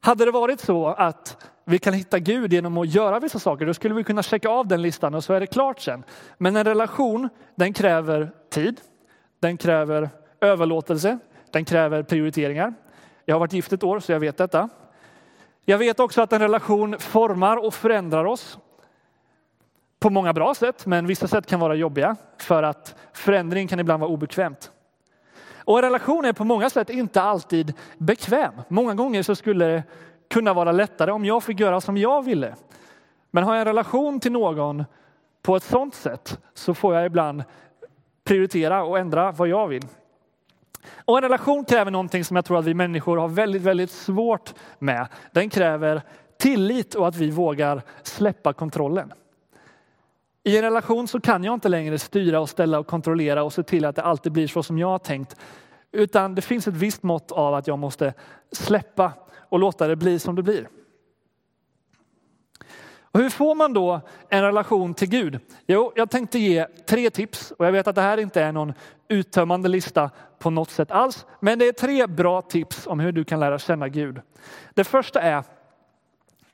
Hade 0.00 0.24
det 0.24 0.30
varit 0.30 0.60
så 0.60 0.86
att 0.86 1.46
vi 1.64 1.78
kan 1.78 1.94
hitta 1.94 2.18
Gud 2.18 2.52
genom 2.52 2.78
att 2.78 2.94
göra 2.94 3.20
vissa 3.20 3.38
saker, 3.38 3.66
då 3.66 3.74
skulle 3.74 3.94
vi 3.94 4.04
kunna 4.04 4.22
checka 4.22 4.48
av 4.48 4.66
den 4.66 4.82
listan 4.82 5.14
och 5.14 5.24
så 5.24 5.32
är 5.32 5.40
det 5.40 5.46
klart 5.46 5.80
sen. 5.80 6.04
Men 6.38 6.56
en 6.56 6.64
relation, 6.64 7.28
den 7.54 7.72
kräver 7.72 8.30
tid, 8.50 8.80
den 9.40 9.56
kräver 9.56 10.10
överlåtelse, 10.40 11.18
den 11.50 11.64
kräver 11.64 12.02
prioriteringar. 12.02 12.74
Jag 13.24 13.34
har 13.34 13.40
varit 13.40 13.52
gift 13.52 13.72
ett 13.72 13.84
år 13.84 14.00
så 14.00 14.12
jag 14.12 14.20
vet 14.20 14.36
detta. 14.36 14.68
Jag 15.64 15.78
vet 15.78 16.00
också 16.00 16.22
att 16.22 16.32
en 16.32 16.40
relation 16.40 16.98
formar 16.98 17.56
och 17.56 17.74
förändrar 17.74 18.24
oss 18.24 18.58
på 19.98 20.10
många 20.10 20.32
bra 20.32 20.54
sätt, 20.54 20.86
men 20.86 21.06
vissa 21.06 21.28
sätt 21.28 21.46
kan 21.46 21.60
vara 21.60 21.74
jobbiga 21.74 22.16
för 22.38 22.62
att 22.62 22.94
förändring 23.12 23.68
kan 23.68 23.80
ibland 23.80 24.00
vara 24.00 24.10
obekvämt. 24.10 24.70
Och 25.64 25.78
en 25.78 25.84
relation 25.84 26.24
är 26.24 26.32
på 26.32 26.44
många 26.44 26.70
sätt 26.70 26.90
inte 26.90 27.22
alltid 27.22 27.74
bekväm. 27.98 28.52
Många 28.68 28.94
gånger 28.94 29.22
så 29.22 29.34
skulle 29.34 29.66
det 29.66 29.82
kunna 30.30 30.54
vara 30.54 30.72
lättare 30.72 31.10
om 31.10 31.24
jag 31.24 31.42
fick 31.42 31.60
göra 31.60 31.80
som 31.80 31.96
jag 31.96 32.24
ville. 32.24 32.54
Men 33.30 33.44
har 33.44 33.54
jag 33.54 33.60
en 33.60 33.66
relation 33.66 34.20
till 34.20 34.32
någon 34.32 34.84
på 35.42 35.56
ett 35.56 35.62
sådant 35.62 35.94
sätt 35.94 36.38
så 36.54 36.74
får 36.74 36.94
jag 36.94 37.06
ibland 37.06 37.44
prioritera 38.24 38.84
och 38.84 38.98
ändra 38.98 39.32
vad 39.32 39.48
jag 39.48 39.68
vill. 39.68 39.86
Och 41.04 41.16
en 41.16 41.22
relation 41.22 41.64
kräver 41.64 41.90
någonting 41.90 42.24
som 42.24 42.36
jag 42.36 42.44
tror 42.44 42.58
att 42.58 42.64
vi 42.64 42.74
människor 42.74 43.16
har 43.16 43.28
väldigt, 43.28 43.62
väldigt 43.62 43.90
svårt 43.90 44.54
med. 44.78 45.06
Den 45.32 45.50
kräver 45.50 46.02
tillit 46.38 46.94
och 46.94 47.08
att 47.08 47.16
vi 47.16 47.30
vågar 47.30 47.82
släppa 48.02 48.52
kontrollen. 48.52 49.12
I 50.44 50.56
en 50.56 50.62
relation 50.62 51.08
så 51.08 51.20
kan 51.20 51.44
jag 51.44 51.54
inte 51.54 51.68
längre 51.68 51.98
styra 51.98 52.40
och 52.40 52.48
ställa 52.48 52.78
och 52.78 52.86
kontrollera 52.86 53.42
och 53.42 53.52
se 53.52 53.62
till 53.62 53.84
att 53.84 53.96
det 53.96 54.02
alltid 54.02 54.32
blir 54.32 54.46
så 54.46 54.62
som 54.62 54.78
jag 54.78 54.88
har 54.88 54.98
tänkt. 54.98 55.36
Utan 55.92 56.34
det 56.34 56.42
finns 56.42 56.68
ett 56.68 56.74
visst 56.74 57.02
mått 57.02 57.32
av 57.32 57.54
att 57.54 57.66
jag 57.66 57.78
måste 57.78 58.14
släppa 58.52 59.12
och 59.38 59.58
låta 59.58 59.86
det 59.86 59.96
bli 59.96 60.18
som 60.18 60.34
det 60.34 60.42
blir. 60.42 60.68
Och 63.12 63.20
hur 63.20 63.30
får 63.30 63.54
man 63.54 63.72
då 63.72 64.00
en 64.28 64.42
relation 64.42 64.94
till 64.94 65.08
Gud? 65.08 65.40
Jo, 65.66 65.92
jag 65.96 66.10
tänkte 66.10 66.38
ge 66.38 66.66
tre 66.86 67.10
tips 67.10 67.50
och 67.50 67.66
jag 67.66 67.72
vet 67.72 67.86
att 67.86 67.94
det 67.94 68.02
här 68.02 68.18
inte 68.18 68.42
är 68.42 68.52
någon 68.52 68.72
uttömmande 69.08 69.68
lista 69.68 70.10
på 70.38 70.50
något 70.50 70.70
sätt 70.70 70.90
alls. 70.90 71.26
Men 71.40 71.58
det 71.58 71.68
är 71.68 71.72
tre 71.72 72.06
bra 72.06 72.42
tips 72.42 72.86
om 72.86 73.00
hur 73.00 73.12
du 73.12 73.24
kan 73.24 73.40
lära 73.40 73.58
känna 73.58 73.88
Gud. 73.88 74.20
Det 74.74 74.84
första 74.84 75.20
är 75.20 75.44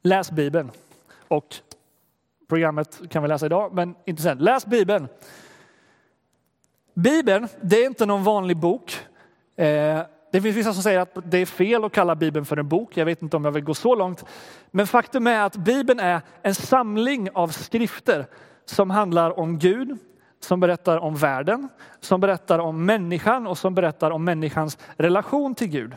Läs 0.02 0.30
Bibeln. 0.30 0.70
Och 1.28 1.56
programmet 2.48 3.00
kan 3.10 3.22
vi 3.22 3.28
läsa 3.28 3.46
idag, 3.46 3.74
men 3.74 3.94
inte 4.04 4.22
sen. 4.22 4.38
Läs 4.38 4.66
Bibeln. 4.66 5.08
Bibeln, 6.94 7.48
det 7.60 7.76
är 7.76 7.86
inte 7.86 8.06
någon 8.06 8.24
vanlig 8.24 8.56
bok. 8.56 8.98
Eh, 9.56 10.00
det 10.32 10.42
finns 10.42 10.56
vissa 10.56 10.72
som 10.72 10.82
säger 10.82 11.00
att 11.00 11.18
det 11.24 11.38
är 11.38 11.46
fel 11.46 11.84
att 11.84 11.92
kalla 11.92 12.14
Bibeln 12.14 12.46
för 12.46 12.56
en 12.56 12.68
bok. 12.68 12.96
Jag 12.96 13.04
vet 13.04 13.22
inte 13.22 13.36
om 13.36 13.44
jag 13.44 13.52
vill 13.52 13.64
gå 13.64 13.74
så 13.74 13.94
långt. 13.94 14.24
Men 14.70 14.86
faktum 14.86 15.26
är 15.26 15.40
att 15.40 15.56
Bibeln 15.56 16.00
är 16.00 16.20
en 16.42 16.54
samling 16.54 17.30
av 17.34 17.48
skrifter 17.48 18.26
som 18.64 18.90
handlar 18.90 19.38
om 19.38 19.58
Gud, 19.58 19.98
som 20.40 20.60
berättar 20.60 20.98
om 20.98 21.16
världen, 21.16 21.68
som 22.00 22.20
berättar 22.20 22.58
om 22.58 22.86
människan 22.86 23.46
och 23.46 23.58
som 23.58 23.74
berättar 23.74 24.10
om 24.10 24.24
människans 24.24 24.78
relation 24.96 25.54
till 25.54 25.68
Gud. 25.68 25.94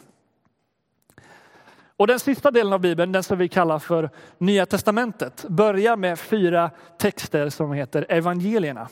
Och 2.01 2.07
den 2.07 2.19
sista 2.19 2.51
delen 2.51 2.73
av 2.73 2.79
Bibeln, 2.79 3.11
den 3.11 3.23
som 3.23 3.37
vi 3.37 3.49
kallar 3.49 3.79
för 3.79 4.09
Nya 4.37 4.65
Testamentet, 4.65 5.45
börjar 5.47 5.97
med 5.97 6.19
fyra 6.19 6.71
texter 6.97 7.49
som 7.49 7.73
heter 7.73 8.05
evangelierna. 8.09 8.87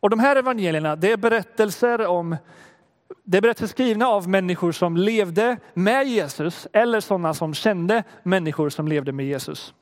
Och 0.00 0.10
de 0.10 0.20
här 0.20 0.36
evangelierna, 0.36 0.96
det 0.96 1.12
är 1.12 1.16
berättelser 1.16 2.06
om 2.06 2.36
det 3.24 3.38
är 3.38 3.42
berättelser 3.42 3.74
skrivna 3.74 4.06
av 4.06 4.28
människor 4.28 4.72
som 4.72 4.96
levde 4.96 5.56
med 5.74 6.06
Jesus 6.06 6.68
eller 6.72 7.00
sådana 7.00 7.34
som 7.34 7.54
kände 7.54 8.04
människor 8.22 8.68
som 8.68 8.88
levde 8.88 9.12
med 9.12 9.26
Jesus. 9.26 9.74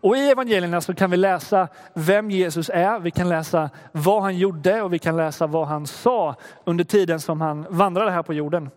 Och 0.00 0.16
i 0.16 0.30
evangelierna 0.30 0.80
så 0.80 0.94
kan 0.94 1.10
vi 1.10 1.16
läsa 1.16 1.68
vem 1.94 2.30
Jesus 2.30 2.70
är, 2.74 3.00
vi 3.00 3.10
kan 3.10 3.28
läsa 3.28 3.70
vad 3.92 4.22
han 4.22 4.36
gjorde 4.38 4.82
och 4.82 4.92
vi 4.92 4.98
kan 4.98 5.16
läsa 5.16 5.46
vad 5.46 5.66
han 5.66 5.86
sa 5.86 6.36
under 6.64 6.84
tiden 6.84 7.20
som 7.20 7.40
han 7.40 7.66
vandrade 7.70 8.10
här 8.10 8.22
på 8.22 8.34
jorden. 8.34 8.70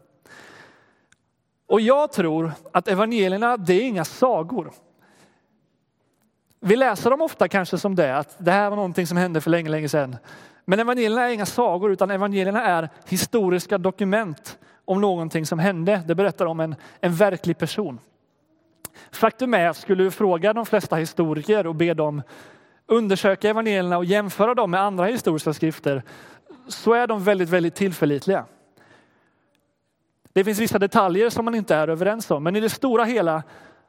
Och 1.67 1.81
jag 1.81 2.11
tror 2.11 2.51
att 2.71 2.87
evangelierna, 2.87 3.57
det 3.57 3.73
är 3.73 3.81
inga 3.81 4.05
sagor. 4.05 4.71
Vi 6.59 6.75
läser 6.75 7.09
dem 7.09 7.21
ofta 7.21 7.47
kanske 7.47 7.77
som 7.77 7.95
det, 7.95 8.17
att 8.17 8.35
det 8.37 8.51
här 8.51 8.69
var 8.69 8.75
någonting 8.75 9.07
som 9.07 9.17
hände 9.17 9.41
för 9.41 9.49
länge, 9.49 9.69
länge 9.69 9.89
sedan. 9.89 10.15
Men 10.65 10.79
evangelierna 10.79 11.27
är 11.27 11.33
inga 11.33 11.45
sagor 11.45 11.91
utan 11.91 12.11
evangelierna 12.11 12.63
är 12.63 12.89
historiska 13.07 13.77
dokument 13.77 14.59
om 14.85 15.01
någonting 15.01 15.45
som 15.45 15.59
hände. 15.59 16.03
Det 16.07 16.15
berättar 16.15 16.45
om 16.45 16.59
en, 16.59 16.75
en 17.01 17.15
verklig 17.15 17.57
person. 17.57 17.99
Faktum 19.11 19.53
är 19.53 19.69
att 19.69 19.77
skulle 19.77 20.03
du 20.03 20.11
fråga 20.11 20.53
de 20.53 20.65
flesta 20.65 20.95
historiker 20.95 21.67
och 21.67 21.75
be 21.75 21.93
dem 21.93 22.21
undersöka 22.87 23.49
evangelierna 23.49 23.97
och 23.97 24.05
jämföra 24.05 24.55
dem 24.55 24.71
med 24.71 24.81
andra 24.81 25.05
historiska 25.05 25.53
skrifter 25.53 26.03
så 26.67 26.93
är 26.93 27.07
de 27.07 27.23
väldigt, 27.23 27.49
väldigt 27.49 27.75
tillförlitliga. 27.75 28.45
Det 30.37 30.43
finns 30.43 30.59
vissa 30.59 30.79
detaljer 30.79 31.29
som 31.29 31.45
man 31.45 31.55
inte 31.55 31.75
är 31.75 31.87
överens 31.87 32.31
om, 32.31 32.43
men 32.43 32.55
i 32.55 32.59
det 32.59 32.69
stora 32.69 33.03
hela 33.03 33.43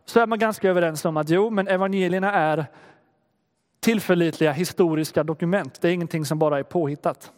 så 0.05 0.21
är 0.21 0.26
man 0.26 0.38
ganska 0.38 0.71
överens 0.71 1.05
om 1.05 1.17
att 1.17 1.31
jo, 1.31 1.50
men 1.50 1.69
evangelierna 1.69 2.33
är 2.33 2.67
tillförlitliga 3.81 4.52
historiska 4.52 5.25
dokument. 5.25 5.81
Det 5.81 5.88
är 5.88 5.93
ingenting 5.93 6.25
som 6.25 6.38
bara 6.38 6.59
är 6.59 6.62
påhittat. 6.62 7.33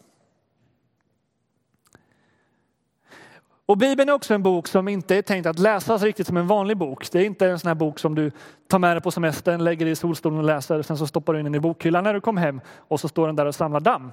Och 3.67 3.79
Bibeln 3.79 4.09
är 4.09 4.13
också 4.13 4.35
en 4.35 4.43
bok 4.43 4.69
som 4.69 4.89
inte 4.89 5.17
är 5.17 5.23
tänkt 5.23 5.47
att 5.47 5.59
läsas 5.59 6.03
riktigt 6.03 6.27
som 6.27 6.37
en 6.37 6.47
vanlig 6.47 6.77
bok. 6.77 7.13
Det 7.13 7.19
är 7.19 7.25
inte 7.25 7.47
en 7.47 7.59
sån 7.59 7.69
här 7.69 7.75
bok 7.75 7.99
som 7.99 8.15
du 8.15 8.31
tar 8.69 8.79
med 8.79 8.97
dig 8.97 9.03
på 9.03 9.11
semestern, 9.11 9.65
lägger 9.65 9.87
i 9.87 9.97
solstolen 9.97 10.39
och 10.39 10.45
läser, 10.45 10.83
sen 10.83 10.99
så 10.99 11.07
stoppar 11.07 11.33
du 11.33 11.39
in 11.39 11.45
den 11.45 11.55
i 11.55 11.61
bokhyllan 11.61 12.05
när 12.05 12.15
du 12.15 12.21
kommer 12.21 12.43
hem 12.43 12.61
och 12.79 13.01
så 13.01 13.09
står 13.09 13.27
den 13.27 13.37
där 13.37 13.47
och 13.47 13.55
samlar 13.55 13.81
damm. 13.81 14.13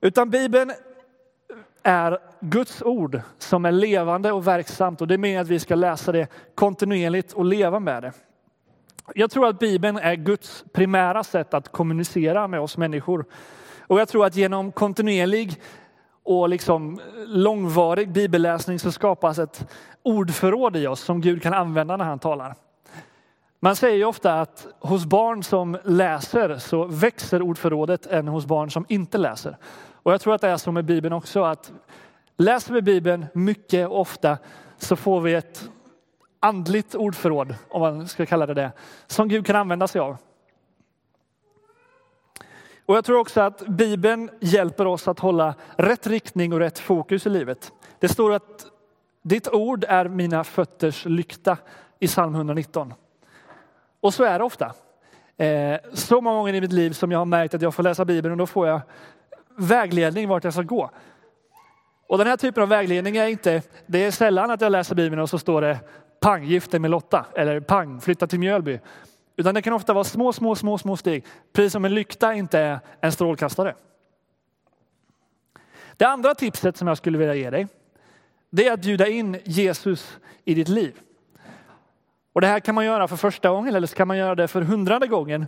Utan 0.00 0.30
Bibeln 0.30 0.72
är 1.84 2.18
Guds 2.40 2.82
ord 2.82 3.20
som 3.38 3.64
är 3.64 3.72
levande 3.72 4.32
och 4.32 4.46
verksamt 4.46 5.00
och 5.00 5.06
det 5.06 5.14
är 5.14 5.18
meningen 5.18 5.42
att 5.42 5.48
vi 5.48 5.60
ska 5.60 5.74
läsa 5.74 6.12
det 6.12 6.28
kontinuerligt 6.54 7.32
och 7.32 7.44
leva 7.44 7.80
med 7.80 8.02
det. 8.02 8.12
Jag 9.14 9.30
tror 9.30 9.48
att 9.48 9.58
Bibeln 9.58 9.96
är 9.96 10.14
Guds 10.14 10.64
primära 10.72 11.24
sätt 11.24 11.54
att 11.54 11.68
kommunicera 11.68 12.48
med 12.48 12.60
oss 12.60 12.76
människor. 12.76 13.24
Och 13.86 14.00
jag 14.00 14.08
tror 14.08 14.26
att 14.26 14.36
genom 14.36 14.72
kontinuerlig 14.72 15.60
och 16.22 16.48
liksom 16.48 17.00
långvarig 17.26 18.12
bibelläsning 18.12 18.78
så 18.78 18.92
skapas 18.92 19.38
ett 19.38 19.66
ordförråd 20.02 20.76
i 20.76 20.86
oss 20.86 21.00
som 21.00 21.20
Gud 21.20 21.42
kan 21.42 21.54
använda 21.54 21.96
när 21.96 22.04
han 22.04 22.18
talar. 22.18 22.54
Man 23.60 23.76
säger 23.76 23.96
ju 23.96 24.04
ofta 24.04 24.40
att 24.40 24.66
hos 24.80 25.04
barn 25.04 25.42
som 25.42 25.78
läser 25.84 26.58
så 26.58 26.84
växer 26.84 27.42
ordförrådet 27.42 28.06
än 28.06 28.28
hos 28.28 28.46
barn 28.46 28.70
som 28.70 28.86
inte 28.88 29.18
läser. 29.18 29.56
Och 30.04 30.12
jag 30.12 30.20
tror 30.20 30.34
att 30.34 30.40
det 30.40 30.48
är 30.48 30.56
så 30.56 30.72
med 30.72 30.84
Bibeln 30.84 31.12
också 31.12 31.42
att 31.42 31.72
läser 32.36 32.74
vi 32.74 32.82
Bibeln 32.82 33.26
mycket 33.34 33.88
och 33.88 34.00
ofta 34.00 34.38
så 34.78 34.96
får 34.96 35.20
vi 35.20 35.34
ett 35.34 35.70
andligt 36.40 36.94
ordförråd, 36.94 37.54
om 37.68 37.80
man 37.80 38.08
ska 38.08 38.26
kalla 38.26 38.46
det 38.46 38.54
det, 38.54 38.72
som 39.06 39.28
Gud 39.28 39.46
kan 39.46 39.56
använda 39.56 39.88
sig 39.88 40.00
av. 40.00 40.16
Och 42.86 42.96
jag 42.96 43.04
tror 43.04 43.18
också 43.18 43.40
att 43.40 43.66
Bibeln 43.66 44.30
hjälper 44.40 44.86
oss 44.86 45.08
att 45.08 45.18
hålla 45.18 45.54
rätt 45.76 46.06
riktning 46.06 46.52
och 46.52 46.58
rätt 46.58 46.78
fokus 46.78 47.26
i 47.26 47.30
livet. 47.30 47.72
Det 47.98 48.08
står 48.08 48.32
att 48.32 48.66
ditt 49.22 49.48
ord 49.48 49.84
är 49.88 50.08
mina 50.08 50.44
fötters 50.44 51.04
lykta 51.04 51.56
i 51.98 52.06
psalm 52.06 52.34
119. 52.34 52.94
Och 54.00 54.14
så 54.14 54.24
är 54.24 54.38
det 54.38 54.44
ofta. 54.44 54.74
Eh, 55.36 55.80
så 55.92 56.20
många 56.20 56.36
gånger 56.36 56.54
i 56.54 56.60
mitt 56.60 56.72
liv 56.72 56.90
som 56.90 57.12
jag 57.12 57.18
har 57.18 57.24
märkt 57.24 57.54
att 57.54 57.62
jag 57.62 57.74
får 57.74 57.82
läsa 57.82 58.04
Bibeln 58.04 58.32
och 58.32 58.38
då 58.38 58.46
får 58.46 58.68
jag 58.68 58.80
vägledning 59.56 60.28
vart 60.28 60.44
jag 60.44 60.52
ska 60.52 60.62
gå. 60.62 60.90
Och 62.06 62.18
den 62.18 62.26
här 62.26 62.36
typen 62.36 62.62
av 62.62 62.68
vägledning 62.68 63.16
är 63.16 63.26
inte, 63.26 63.62
det 63.86 64.04
är 64.04 64.10
sällan 64.10 64.50
att 64.50 64.60
jag 64.60 64.72
läser 64.72 64.94
Bibeln 64.94 65.22
och 65.22 65.30
så 65.30 65.38
står 65.38 65.60
det 65.60 65.78
pang, 66.20 66.44
gift 66.44 66.70
dig 66.70 66.80
med 66.80 66.90
Lotta 66.90 67.26
eller 67.36 67.60
pang, 67.60 68.00
flytta 68.00 68.26
till 68.26 68.38
Mjölby. 68.38 68.80
Utan 69.36 69.54
det 69.54 69.62
kan 69.62 69.72
ofta 69.72 69.92
vara 69.92 70.04
små, 70.04 70.32
små, 70.32 70.54
små, 70.54 70.78
små 70.78 70.96
steg. 70.96 71.24
Precis 71.52 71.72
som 71.72 71.84
en 71.84 71.94
lykta 71.94 72.34
inte 72.34 72.58
är 72.58 72.80
en 73.00 73.12
strålkastare. 73.12 73.74
Det 75.96 76.04
andra 76.04 76.34
tipset 76.34 76.76
som 76.76 76.88
jag 76.88 76.96
skulle 76.96 77.18
vilja 77.18 77.34
ge 77.34 77.50
dig, 77.50 77.66
det 78.50 78.68
är 78.68 78.72
att 78.72 78.80
bjuda 78.80 79.08
in 79.08 79.40
Jesus 79.44 80.18
i 80.44 80.54
ditt 80.54 80.68
liv. 80.68 81.00
Och 82.32 82.40
det 82.40 82.46
här 82.46 82.60
kan 82.60 82.74
man 82.74 82.84
göra 82.84 83.08
för 83.08 83.16
första 83.16 83.48
gången 83.48 83.74
eller 83.74 83.86
så 83.86 83.96
kan 83.96 84.08
man 84.08 84.18
göra 84.18 84.34
det 84.34 84.48
för 84.48 84.62
hundrade 84.62 85.06
gången. 85.06 85.46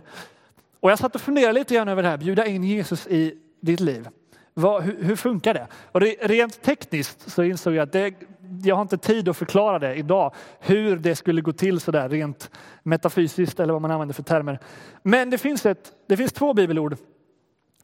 Och 0.79 0.91
jag 0.91 0.99
satt 0.99 1.15
och 1.15 1.21
funderade 1.21 1.53
lite 1.53 1.75
grann 1.75 1.87
över 1.87 2.03
det 2.03 2.09
här, 2.09 2.17
bjuda 2.17 2.45
in 2.45 2.63
Jesus 2.63 3.07
i 3.07 3.37
ditt 3.59 3.79
liv. 3.79 4.07
Vad, 4.53 4.83
hur, 4.83 5.03
hur, 5.03 5.15
funkar 5.15 5.53
det? 5.53 5.67
Och 5.91 5.99
det, 5.99 6.15
rent 6.21 6.61
tekniskt 6.61 7.31
så 7.31 7.43
insåg 7.43 7.73
jag 7.73 7.83
att 7.83 7.91
det, 7.91 8.13
jag 8.63 8.75
har 8.75 8.81
inte 8.81 8.97
tid 8.97 9.29
att 9.29 9.37
förklara 9.37 9.79
det 9.79 9.95
idag, 9.95 10.35
hur 10.59 10.97
det 10.97 11.15
skulle 11.15 11.41
gå 11.41 11.51
till 11.53 11.79
så 11.79 11.91
där 11.91 12.09
rent 12.09 12.51
metafysiskt 12.83 13.59
eller 13.59 13.73
vad 13.73 13.81
man 13.81 13.91
använder 13.91 14.13
för 14.13 14.23
termer. 14.23 14.59
Men 15.03 15.29
det 15.29 15.37
finns, 15.37 15.65
ett, 15.65 15.91
det 16.07 16.17
finns 16.17 16.33
två 16.33 16.53
bibelord 16.53 16.97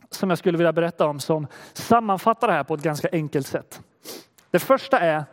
som 0.10 0.30
jag 0.30 0.40
skulle 0.40 0.58
vilja 0.58 0.74
berätta 0.74 1.06
om 1.06 1.20
som 1.20 1.48
sammanfattar 1.74 2.48
det 2.48 2.54
här 2.54 2.64
på 2.64 2.74
ett 2.74 2.84
ganska 2.84 3.10
enkelt 3.12 3.48
sätt. 3.48 3.82
Det 4.52 4.60
första 4.60 5.00
är 5.00 5.26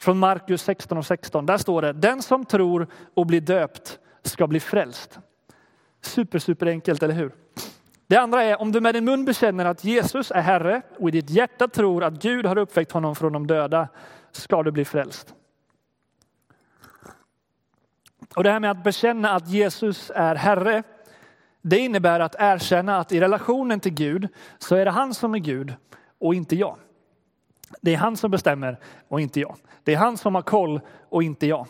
från 0.00 0.18
Markus 0.18 0.62
16 0.62 0.98
och 0.98 1.06
16. 1.06 1.46
Där 1.46 1.58
står 1.58 1.82
det, 1.82 1.92
den 1.92 2.22
som 2.22 2.44
tror 2.44 2.86
och 3.14 3.26
blir 3.26 3.40
döpt 3.40 3.98
ska 4.22 4.46
bli 4.46 4.60
frälst. 4.60 5.18
Super, 6.00 6.38
super 6.38 6.66
enkelt, 6.66 7.02
eller 7.02 7.14
hur? 7.14 7.32
Det 8.10 8.16
andra 8.16 8.42
är 8.42 8.60
om 8.60 8.72
du 8.72 8.80
med 8.80 8.94
din 8.94 9.04
mun 9.04 9.24
bekänner 9.24 9.64
att 9.64 9.84
Jesus 9.84 10.30
är 10.30 10.40
Herre 10.40 10.82
och 10.98 11.08
i 11.08 11.12
ditt 11.12 11.30
hjärta 11.30 11.68
tror 11.68 12.04
att 12.04 12.22
Gud 12.22 12.46
har 12.46 12.58
uppväckt 12.58 12.92
honom 12.92 13.16
från 13.16 13.32
de 13.32 13.46
döda 13.46 13.88
ska 14.32 14.62
du 14.62 14.70
bli 14.70 14.84
frälst. 14.84 15.34
Och 18.36 18.44
det 18.44 18.50
här 18.50 18.60
med 18.60 18.70
att 18.70 18.84
bekänna 18.84 19.30
att 19.30 19.48
Jesus 19.48 20.12
är 20.14 20.34
Herre, 20.34 20.82
det 21.62 21.78
innebär 21.78 22.20
att 22.20 22.34
erkänna 22.38 22.98
att 22.98 23.12
i 23.12 23.20
relationen 23.20 23.80
till 23.80 23.94
Gud 23.94 24.28
så 24.58 24.76
är 24.76 24.84
det 24.84 24.90
han 24.90 25.14
som 25.14 25.34
är 25.34 25.38
Gud 25.38 25.74
och 26.18 26.34
inte 26.34 26.56
jag. 26.56 26.76
Det 27.80 27.94
är 27.94 27.98
han 27.98 28.16
som 28.16 28.30
bestämmer 28.30 28.78
och 29.08 29.20
inte 29.20 29.40
jag. 29.40 29.56
Det 29.84 29.94
är 29.94 29.98
han 29.98 30.16
som 30.16 30.34
har 30.34 30.42
koll 30.42 30.80
och 31.08 31.22
inte 31.22 31.46
jag. 31.46 31.66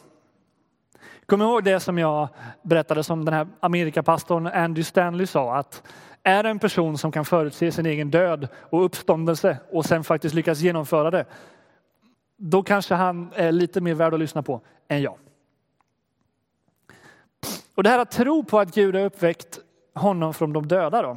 Kom 1.31 1.43
ihåg 1.43 1.65
det 1.65 1.81
som 1.81 1.99
jag 1.99 2.29
berättade 2.63 3.05
som 3.05 3.25
den 3.25 3.35
här 3.35 3.49
Amerikapastorn 3.61 4.47
Andy 4.47 4.85
Stanley 4.85 5.27
sa 5.27 5.57
att 5.57 5.83
är 6.23 6.43
det 6.43 6.49
en 6.49 6.59
person 6.59 6.99
som 6.99 7.13
kan 7.13 7.25
förutse 7.25 7.73
sin 7.73 7.87
egen 7.87 8.11
död 8.11 8.49
och 8.55 8.85
uppståndelse 8.85 9.59
och 9.73 9.85
sen 9.85 10.05
faktiskt 10.05 10.35
lyckas 10.35 10.59
genomföra 10.59 11.11
det, 11.11 11.25
då 12.37 12.63
kanske 12.63 12.95
han 12.95 13.31
är 13.35 13.53
lite 13.53 13.81
mer 13.81 13.95
värd 13.95 14.15
att 14.15 14.21
lyssna 14.21 14.43
på 14.43 14.61
än 14.89 15.03
jag. 15.03 15.15
Och 17.75 17.83
det 17.83 17.91
här 17.91 17.99
att 17.99 18.11
tro 18.11 18.45
på 18.45 18.59
att 18.59 18.75
Gud 18.75 18.95
har 18.95 19.03
uppväckt 19.03 19.59
honom 19.95 20.35
från 20.35 20.53
de 20.53 20.69
döda 20.69 21.03
då. 21.03 21.17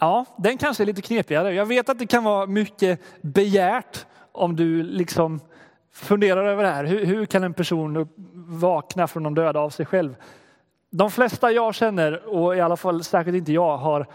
Ja, 0.00 0.24
den 0.38 0.58
kanske 0.58 0.82
är 0.82 0.86
lite 0.86 1.02
knepigare. 1.02 1.54
Jag 1.54 1.66
vet 1.66 1.88
att 1.88 1.98
det 1.98 2.06
kan 2.06 2.24
vara 2.24 2.46
mycket 2.46 3.00
begärt 3.22 4.06
om 4.32 4.56
du 4.56 4.82
liksom 4.82 5.40
funderar 5.92 6.44
över 6.44 6.62
det 6.62 6.68
här. 6.68 6.84
Hur, 6.84 7.04
hur 7.04 7.26
kan 7.26 7.44
en 7.44 7.54
person 7.54 8.08
vakna 8.34 9.06
från 9.06 9.22
de 9.22 9.34
döda 9.34 9.60
av 9.60 9.70
sig 9.70 9.86
själv? 9.86 10.16
De 10.90 11.10
flesta 11.10 11.50
jag 11.50 11.74
känner, 11.74 12.26
och 12.26 12.56
i 12.56 12.60
alla 12.60 12.76
fall 12.76 13.04
särskilt 13.04 13.36
inte 13.36 13.52
jag, 13.52 13.76
har, 13.76 14.06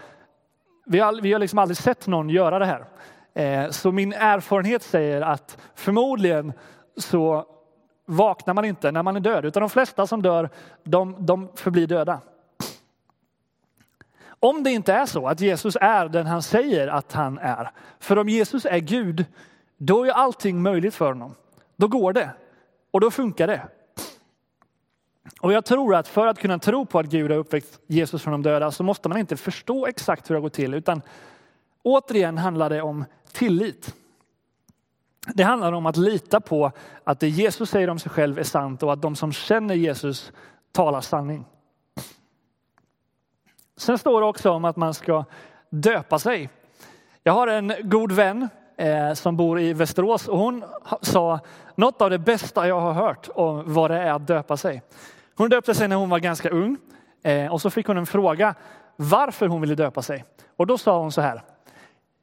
vi 0.86 0.98
har, 0.98 1.20
vi 1.22 1.32
har 1.32 1.40
liksom 1.40 1.58
aldrig 1.58 1.76
sett 1.76 2.06
någon 2.06 2.30
göra 2.30 2.58
det 2.58 2.66
här. 2.66 2.84
Eh, 3.34 3.70
så 3.70 3.92
min 3.92 4.12
erfarenhet 4.12 4.82
säger 4.82 5.20
att 5.20 5.58
förmodligen 5.74 6.52
så 6.96 7.46
vaknar 8.06 8.54
man 8.54 8.64
inte 8.64 8.90
när 8.92 9.02
man 9.02 9.16
är 9.16 9.20
död, 9.20 9.44
utan 9.44 9.60
de 9.60 9.70
flesta 9.70 10.06
som 10.06 10.22
dör, 10.22 10.50
de, 10.84 11.26
de 11.26 11.48
förblir 11.54 11.86
döda. 11.86 12.20
Om 14.40 14.62
det 14.62 14.70
inte 14.70 14.92
är 14.92 15.06
så 15.06 15.28
att 15.28 15.40
Jesus 15.40 15.76
är 15.80 16.08
den 16.08 16.26
han 16.26 16.42
säger 16.42 16.88
att 16.88 17.12
han 17.12 17.38
är. 17.38 17.70
För 17.98 18.18
om 18.18 18.28
Jesus 18.28 18.66
är 18.66 18.78
Gud, 18.78 19.24
då 19.76 20.04
är 20.04 20.10
allting 20.10 20.62
möjligt 20.62 20.94
för 20.94 21.08
honom. 21.08 21.34
Då 21.78 21.88
går 21.88 22.12
det 22.12 22.30
och 22.90 23.00
då 23.00 23.10
funkar 23.10 23.46
det. 23.46 23.68
Och 25.40 25.52
jag 25.52 25.64
tror 25.64 25.94
att 25.94 26.08
för 26.08 26.26
att 26.26 26.38
kunna 26.38 26.58
tro 26.58 26.86
på 26.86 26.98
att 26.98 27.06
Gud 27.06 27.30
har 27.30 27.38
uppväckt 27.38 27.80
Jesus 27.86 28.22
från 28.22 28.32
de 28.32 28.42
döda 28.42 28.70
så 28.70 28.82
måste 28.82 29.08
man 29.08 29.18
inte 29.18 29.36
förstå 29.36 29.86
exakt 29.86 30.30
hur 30.30 30.34
det 30.34 30.40
går 30.40 30.48
till, 30.48 30.74
utan 30.74 31.02
återigen 31.82 32.38
handlar 32.38 32.70
det 32.70 32.82
om 32.82 33.04
tillit. 33.32 33.94
Det 35.34 35.42
handlar 35.42 35.72
om 35.72 35.86
att 35.86 35.96
lita 35.96 36.40
på 36.40 36.72
att 37.04 37.20
det 37.20 37.28
Jesus 37.28 37.70
säger 37.70 37.90
om 37.90 37.98
sig 37.98 38.10
själv 38.10 38.38
är 38.38 38.42
sant 38.42 38.82
och 38.82 38.92
att 38.92 39.02
de 39.02 39.16
som 39.16 39.32
känner 39.32 39.74
Jesus 39.74 40.32
talar 40.72 41.00
sanning. 41.00 41.44
Sen 43.76 43.98
står 43.98 44.20
det 44.20 44.26
också 44.26 44.50
om 44.50 44.64
att 44.64 44.76
man 44.76 44.94
ska 44.94 45.24
döpa 45.70 46.18
sig. 46.18 46.50
Jag 47.22 47.32
har 47.32 47.46
en 47.46 47.72
god 47.82 48.12
vän 48.12 48.48
Eh, 48.78 49.12
som 49.12 49.36
bor 49.36 49.60
i 49.60 49.72
Västerås 49.72 50.28
och 50.28 50.38
hon 50.38 50.64
sa 51.02 51.40
något 51.74 52.02
av 52.02 52.10
det 52.10 52.18
bästa 52.18 52.68
jag 52.68 52.80
har 52.80 52.92
hört 52.92 53.28
om 53.34 53.62
vad 53.66 53.90
det 53.90 53.98
är 53.98 54.12
att 54.12 54.26
döpa 54.26 54.56
sig. 54.56 54.82
Hon 55.34 55.50
döpte 55.50 55.74
sig 55.74 55.88
när 55.88 55.96
hon 55.96 56.08
var 56.08 56.18
ganska 56.18 56.50
ung 56.50 56.76
eh, 57.22 57.52
och 57.52 57.60
så 57.62 57.70
fick 57.70 57.86
hon 57.86 57.96
en 57.96 58.06
fråga 58.06 58.54
varför 58.96 59.46
hon 59.46 59.60
ville 59.60 59.74
döpa 59.74 60.02
sig. 60.02 60.24
Och 60.56 60.66
då 60.66 60.78
sa 60.78 61.00
hon 61.00 61.12
så 61.12 61.20
här. 61.20 61.42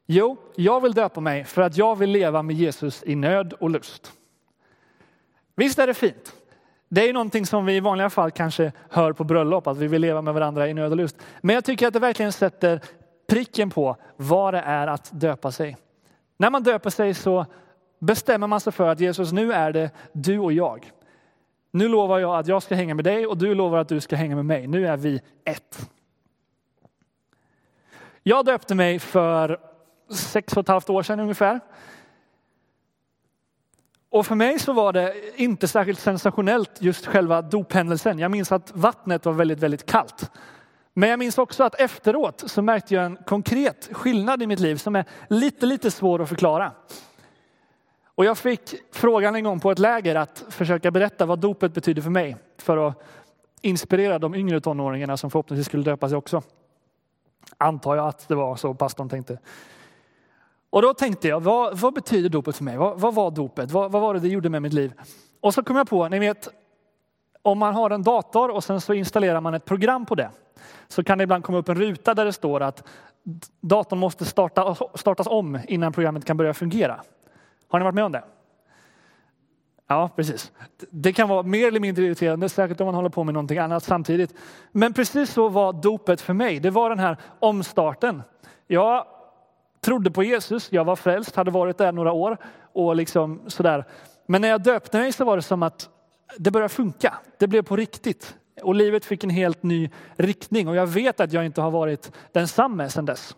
Jo, 0.06 0.38
jag 0.56 0.82
vill 0.82 0.94
döpa 0.94 1.22
mig 1.22 1.44
för 1.44 1.62
att 1.62 1.78
jag 1.78 1.96
vill 1.96 2.10
leva 2.10 2.42
med 2.42 2.56
Jesus 2.56 3.04
i 3.06 3.16
nöd 3.16 3.54
och 3.54 3.70
lust. 3.70 4.12
Visst 5.56 5.80
är 5.80 5.88
det 5.88 5.94
fint? 5.94 6.34
Det 6.90 7.10
är 7.10 7.14
någonting 7.14 7.46
som 7.46 7.66
vi 7.66 7.76
i 7.76 7.80
vanliga 7.80 8.10
fall 8.10 8.32
kanske 8.32 8.72
hör 8.90 9.14
på 9.14 9.24
bröllop, 9.24 9.68
att 9.68 9.78
vi 9.78 9.88
vill 9.88 10.02
leva 10.02 10.22
med 10.22 10.34
varandra 10.34 10.68
i 10.68 10.74
nöd 10.74 10.92
och 10.92 10.98
lust. 10.98 11.18
Men 11.42 11.56
jag 11.56 11.66
tycker 11.66 11.88
att 11.88 11.94
det 11.94 12.00
verkligen 12.00 12.32
sätter 12.32 12.82
pricken 13.28 13.70
på 13.70 13.96
vad 14.16 14.54
det 14.54 14.60
är 14.62 14.88
att 14.88 15.10
döpa 15.14 15.52
sig. 15.52 15.78
När 16.38 16.50
man 16.50 16.64
döper 16.64 16.90
sig 16.90 17.14
så 17.14 17.46
bestämmer 18.00 18.48
man 18.48 18.60
sig 18.60 18.74
för 18.74 18.88
att 18.88 19.00
Jesus, 19.00 19.32
nu 19.32 19.54
är 19.54 19.72
det 19.72 19.92
du 20.14 20.40
och 20.40 20.54
jag. 20.54 20.92
Nu 21.72 21.88
lovar 21.88 22.20
jag 22.20 22.40
att 22.40 22.48
jag 22.48 22.64
ska 22.64 22.76
hänga 22.76 22.96
med 22.96 23.06
dig 23.06 23.28
och 23.28 23.38
du 23.38 23.56
lovar 23.56 23.78
att 23.78 23.90
du 23.90 24.02
ska 24.02 24.16
hänga 24.16 24.36
med 24.36 24.46
mig. 24.46 24.68
Nu 24.68 24.88
är 24.88 24.98
vi 24.98 25.22
ett. 25.46 25.90
Jag 28.24 28.46
döpte 28.46 28.76
mig 28.76 29.00
för 29.00 29.60
sex 30.10 30.54
och 30.54 30.62
ett 30.62 30.68
halvt 30.68 30.90
år 30.90 31.04
sedan 31.04 31.20
ungefär. 31.20 31.60
Och 34.10 34.26
för 34.26 34.36
mig 34.36 34.60
så 34.60 34.74
var 34.74 34.94
det 34.94 35.14
inte 35.36 35.68
särskilt 35.68 36.00
sensationellt 36.00 36.82
just 36.82 37.06
själva 37.06 37.42
dophändelsen. 37.42 38.20
Jag 38.20 38.32
minns 38.32 38.52
att 38.52 38.72
vattnet 38.76 39.26
var 39.26 39.34
väldigt, 39.34 39.60
väldigt 39.60 39.86
kallt. 39.86 40.32
Men 40.98 41.10
jag 41.10 41.20
minns 41.20 41.38
också 41.38 41.64
att 41.64 41.76
efteråt 41.76 42.44
så 42.46 42.62
märkte 42.62 42.96
jag 42.96 43.06
en 43.06 43.18
konkret 43.26 43.90
skillnad 43.92 44.44
i 44.44 44.48
mitt 44.48 44.60
liv 44.60 44.76
som 44.76 44.96
är 44.96 45.06
lite, 45.30 45.66
lite 45.66 45.92
svår 45.92 46.22
att 46.22 46.30
förklara. 46.30 46.72
Och 48.06 48.26
jag 48.26 48.38
fick 48.38 48.76
frågan 48.92 49.36
en 49.36 49.44
gång 49.44 49.60
på 49.60 49.72
ett 49.72 49.80
läger 49.80 50.16
att 50.16 50.46
försöka 50.50 50.92
berätta 50.92 51.26
vad 51.26 51.40
dopet 51.40 51.74
betyder 51.74 52.02
för 52.02 52.10
mig. 52.10 52.38
För 52.58 52.88
att 52.88 53.04
inspirera 53.62 54.20
de 54.20 54.36
yngre 54.36 54.62
tonåringarna 54.62 55.18
som 55.18 55.32
förhoppningsvis 55.32 55.66
skulle 55.66 55.84
döpa 55.84 56.10
sig 56.10 56.18
också. 56.18 56.42
Antar 57.58 57.96
jag 57.96 58.08
att 58.08 58.28
det 58.28 58.36
var 58.36 58.56
så 58.56 58.74
pastorn 58.74 59.10
tänkte. 59.10 59.40
Och 60.70 60.82
då 60.82 60.94
tänkte 60.94 61.28
jag, 61.28 61.40
vad, 61.40 61.80
vad 61.80 61.94
betyder 61.94 62.30
dopet 62.30 62.56
för 62.56 62.64
mig? 62.64 62.78
Vad, 62.78 63.00
vad 63.00 63.16
var 63.16 63.32
dopet? 63.32 63.72
Vad, 63.72 63.92
vad, 63.92 64.02
var 64.02 64.14
det 64.14 64.20
det 64.20 64.28
gjorde 64.28 64.50
med 64.50 64.62
mitt 64.62 64.74
liv? 64.74 64.94
Och 65.42 65.54
så 65.54 65.64
kom 65.64 65.76
jag 65.76 65.90
på, 65.90 66.10
ni 66.10 66.20
vet, 66.20 66.50
om 67.42 67.58
man 67.58 67.76
har 67.76 67.90
en 67.90 68.04
dator 68.04 68.50
och 68.50 68.64
sen 68.64 68.82
så 68.82 68.94
installerar 68.94 69.42
man 69.42 69.54
ett 69.54 69.66
program 69.66 70.06
på 70.06 70.16
det, 70.16 70.30
så 70.88 71.04
kan 71.04 71.18
det 71.18 71.24
ibland 71.24 71.44
komma 71.44 71.58
upp 71.58 71.70
en 71.70 71.76
ruta 71.76 72.14
där 72.14 72.26
det 72.26 72.34
står 72.34 72.62
att 72.62 72.84
datorn 73.62 74.00
måste 74.00 74.26
starta, 74.26 74.76
startas 74.96 75.28
om 75.28 75.60
innan 75.68 75.94
programmet 75.94 76.26
kan 76.26 76.38
börja 76.38 76.54
fungera. 76.54 77.02
Har 77.68 77.80
ni 77.80 77.84
varit 77.84 77.96
med 77.96 78.04
om 78.04 78.12
det? 78.12 78.24
Ja, 79.88 80.10
precis. 80.16 80.52
Det 80.90 81.14
kan 81.14 81.30
vara 81.30 81.44
mer 81.44 81.68
eller 81.68 81.80
mindre 81.80 82.04
irriterande, 82.04 82.50
särskilt 82.50 82.82
om 82.82 82.86
man 82.86 82.96
håller 82.96 83.10
på 83.10 83.24
med 83.24 83.34
någonting 83.34 83.58
annat 83.58 83.84
samtidigt. 83.84 84.34
Men 84.72 84.94
precis 84.94 85.34
så 85.34 85.50
var 85.50 85.74
dopet 85.74 86.22
för 86.22 86.34
mig. 86.34 86.60
Det 86.60 86.70
var 86.70 86.90
den 86.90 87.00
här 87.00 87.18
omstarten. 87.40 88.24
Jag 88.68 89.06
trodde 89.82 90.12
på 90.12 90.24
Jesus, 90.24 90.72
jag 90.72 90.86
var 90.86 90.96
frälst, 90.96 91.36
hade 91.36 91.52
varit 91.52 91.78
där 91.78 91.92
några 91.92 92.12
år 92.12 92.38
och 92.74 92.96
liksom 92.96 93.42
sådär. 93.48 93.86
Men 94.26 94.42
när 94.42 94.48
jag 94.48 94.64
döpte 94.64 94.98
mig 94.98 95.12
så 95.12 95.26
var 95.26 95.36
det 95.36 95.42
som 95.42 95.64
att 95.64 95.90
det 96.38 96.52
började 96.52 96.74
funka. 96.74 97.14
Det 97.38 97.48
blev 97.48 97.62
på 97.62 97.76
riktigt 97.76 98.36
och 98.62 98.76
livet 98.76 99.06
fick 99.06 99.24
en 99.24 99.30
helt 99.30 99.64
ny 99.64 99.90
riktning 100.16 100.68
och 100.68 100.76
jag 100.76 100.88
vet 100.88 101.20
att 101.20 101.34
jag 101.34 101.46
inte 101.46 101.62
har 101.62 101.72
varit 101.72 102.12
densamme 102.32 102.90
sedan 102.90 103.06
dess. 103.06 103.36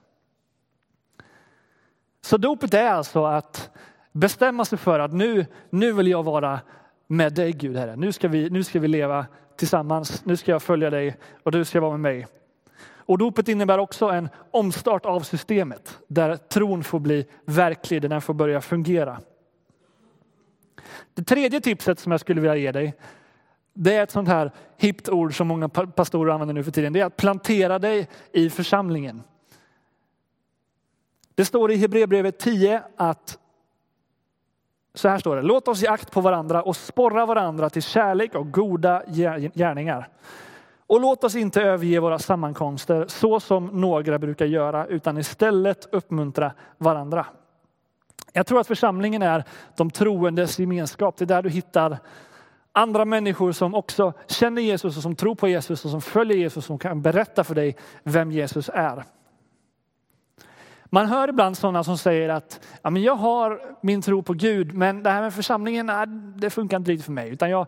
Så 2.21 2.37
dopet 2.37 2.73
är 2.73 2.89
alltså 2.89 3.25
att 3.25 3.69
bestämma 4.11 4.65
sig 4.65 4.77
för 4.77 4.99
att 4.99 5.13
nu, 5.13 5.45
nu 5.69 5.91
vill 5.91 6.07
jag 6.07 6.23
vara 6.23 6.59
med 7.07 7.33
dig 7.33 7.51
Gud 7.51 7.77
Herre. 7.77 7.95
Nu 7.95 8.11
ska, 8.11 8.27
vi, 8.27 8.49
nu 8.49 8.63
ska 8.63 8.79
vi 8.79 8.87
leva 8.87 9.25
tillsammans. 9.57 10.25
Nu 10.25 10.37
ska 10.37 10.51
jag 10.51 10.63
följa 10.63 10.89
dig 10.89 11.17
och 11.43 11.51
du 11.51 11.65
ska 11.65 11.81
vara 11.81 11.91
med 11.91 11.99
mig. 11.99 12.27
Och 13.07 13.17
dopet 13.17 13.47
innebär 13.47 13.77
också 13.77 14.05
en 14.05 14.29
omstart 14.51 15.05
av 15.05 15.19
systemet 15.19 15.99
där 16.07 16.35
tron 16.35 16.83
får 16.83 16.99
bli 16.99 17.25
verklig, 17.45 18.01
den 18.01 18.21
får 18.21 18.33
börja 18.33 18.61
fungera. 18.61 19.19
Det 21.13 21.23
tredje 21.23 21.61
tipset 21.61 21.99
som 21.99 22.11
jag 22.11 22.21
skulle 22.21 22.41
vilja 22.41 22.55
ge 22.55 22.71
dig, 22.71 22.93
det 23.79 23.95
är 23.95 24.03
ett 24.03 24.11
sånt 24.11 24.27
här 24.27 24.51
hippt 24.77 25.09
ord 25.09 25.37
som 25.37 25.47
många 25.47 25.69
pastorer 25.69 26.33
använder 26.33 26.53
nu 26.53 26.63
för 26.63 26.71
tiden. 26.71 26.93
Det 26.93 26.99
är 26.99 27.05
att 27.05 27.17
plantera 27.17 27.79
dig 27.79 28.09
i 28.31 28.49
församlingen. 28.49 29.23
Det 31.35 31.45
står 31.45 31.71
i 31.71 31.75
Hebreerbrevet 31.75 32.39
10 32.39 32.83
att 32.95 33.39
så 34.93 35.07
här 35.09 35.19
står 35.19 35.35
det, 35.35 35.41
låt 35.41 35.67
oss 35.67 35.81
ge 35.81 35.87
akt 35.87 36.11
på 36.11 36.21
varandra 36.21 36.61
och 36.61 36.75
sporra 36.75 37.25
varandra 37.25 37.69
till 37.69 37.81
kärlek 37.81 38.35
och 38.35 38.51
goda 38.51 39.03
gärningar. 39.53 40.09
Och 40.87 41.01
låt 41.01 41.23
oss 41.23 41.35
inte 41.35 41.61
överge 41.61 41.99
våra 41.99 42.19
sammankomster 42.19 43.05
så 43.07 43.39
som 43.39 43.65
några 43.65 44.19
brukar 44.19 44.45
göra, 44.45 44.85
utan 44.85 45.17
istället 45.17 45.87
uppmuntra 45.91 46.51
varandra. 46.77 47.25
Jag 48.33 48.47
tror 48.47 48.59
att 48.59 48.67
församlingen 48.67 49.21
är 49.21 49.43
de 49.75 49.91
troendes 49.91 50.59
gemenskap. 50.59 51.17
Det 51.17 51.25
är 51.25 51.27
där 51.27 51.41
du 51.41 51.49
hittar 51.49 51.97
andra 52.77 53.05
människor 53.05 53.51
som 53.51 53.75
också 53.75 54.13
känner 54.27 54.61
Jesus 54.61 54.97
och 54.97 55.03
som 55.03 55.15
tror 55.15 55.35
på 55.35 55.47
Jesus 55.47 55.85
och 55.85 55.91
som 55.91 56.01
följer 56.01 56.37
Jesus 56.37 56.57
och 56.57 56.63
som 56.63 56.79
kan 56.79 57.01
berätta 57.01 57.43
för 57.43 57.55
dig 57.55 57.75
vem 58.03 58.31
Jesus 58.31 58.69
är. 58.73 59.03
Man 60.85 61.05
hör 61.05 61.27
ibland 61.27 61.57
sådana 61.57 61.83
som 61.83 61.97
säger 61.97 62.29
att 62.29 62.59
ja, 62.81 62.89
men 62.89 63.01
jag 63.01 63.15
har 63.15 63.61
min 63.81 64.01
tro 64.01 64.23
på 64.23 64.33
Gud, 64.33 64.73
men 64.73 65.03
det 65.03 65.09
här 65.09 65.21
med 65.21 65.33
församlingen, 65.33 65.85
nej, 65.85 66.07
det 66.35 66.49
funkar 66.49 66.77
inte 66.77 66.91
riktigt 66.91 67.05
för 67.05 67.11
mig. 67.11 67.29
Utan 67.29 67.49
jag, 67.49 67.67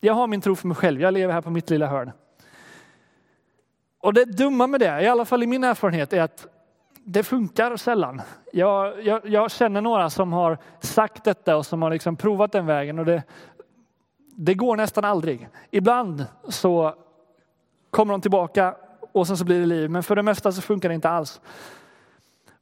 jag 0.00 0.14
har 0.14 0.26
min 0.26 0.40
tro 0.40 0.56
för 0.56 0.68
mig 0.68 0.76
själv, 0.76 1.00
jag 1.00 1.14
lever 1.14 1.34
här 1.34 1.40
på 1.40 1.50
mitt 1.50 1.70
lilla 1.70 1.86
hörn. 1.86 2.12
Och 4.00 4.14
det 4.14 4.24
dumma 4.24 4.66
med 4.66 4.80
det, 4.80 5.02
i 5.02 5.08
alla 5.08 5.24
fall 5.24 5.42
i 5.42 5.46
min 5.46 5.64
erfarenhet, 5.64 6.12
är 6.12 6.22
att 6.22 6.46
det 7.04 7.22
funkar 7.22 7.76
sällan. 7.76 8.22
Jag, 8.52 9.04
jag, 9.04 9.26
jag 9.26 9.50
känner 9.50 9.80
några 9.80 10.10
som 10.10 10.32
har 10.32 10.58
sagt 10.80 11.24
detta 11.24 11.56
och 11.56 11.66
som 11.66 11.82
har 11.82 11.90
liksom 11.90 12.16
provat 12.16 12.52
den 12.52 12.66
vägen 12.66 12.98
och 12.98 13.04
det, 13.04 13.22
det 14.36 14.54
går 14.54 14.76
nästan 14.76 15.04
aldrig. 15.04 15.48
Ibland 15.70 16.26
så 16.48 16.94
kommer 17.90 18.14
de 18.14 18.20
tillbaka 18.20 18.74
och 19.12 19.26
sen 19.26 19.36
så 19.36 19.44
blir 19.44 19.60
det 19.60 19.66
liv, 19.66 19.90
men 19.90 20.02
för 20.02 20.16
det 20.16 20.22
mesta 20.22 20.52
så 20.52 20.62
funkar 20.62 20.88
det 20.88 20.94
inte 20.94 21.08
alls. 21.08 21.40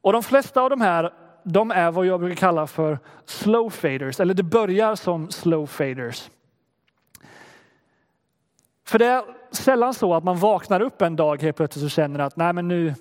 Och 0.01 0.13
de 0.13 0.23
flesta 0.23 0.61
av 0.61 0.69
de 0.69 0.81
här, 0.81 1.13
de 1.43 1.71
är 1.71 1.91
vad 1.91 2.05
jag 2.05 2.19
brukar 2.19 2.35
kalla 2.35 2.67
för 2.67 2.99
slow 3.25 3.69
faders, 3.69 4.19
eller 4.19 4.33
det 4.33 4.43
börjar 4.43 4.95
som 4.95 5.31
slow 5.31 5.65
faders. 5.65 6.29
För 8.85 8.99
det 8.99 9.05
är 9.05 9.23
sällan 9.51 9.93
så 9.93 10.13
att 10.13 10.23
man 10.23 10.37
vaknar 10.37 10.81
upp 10.81 11.01
en 11.01 11.15
dag 11.15 11.41
helt 11.41 11.57
plötsligt 11.57 11.85
och 11.85 11.91
känner 11.91 12.19
att 12.19 12.35
nej 12.35 12.53
men 12.53 12.67
nu, 12.67 12.93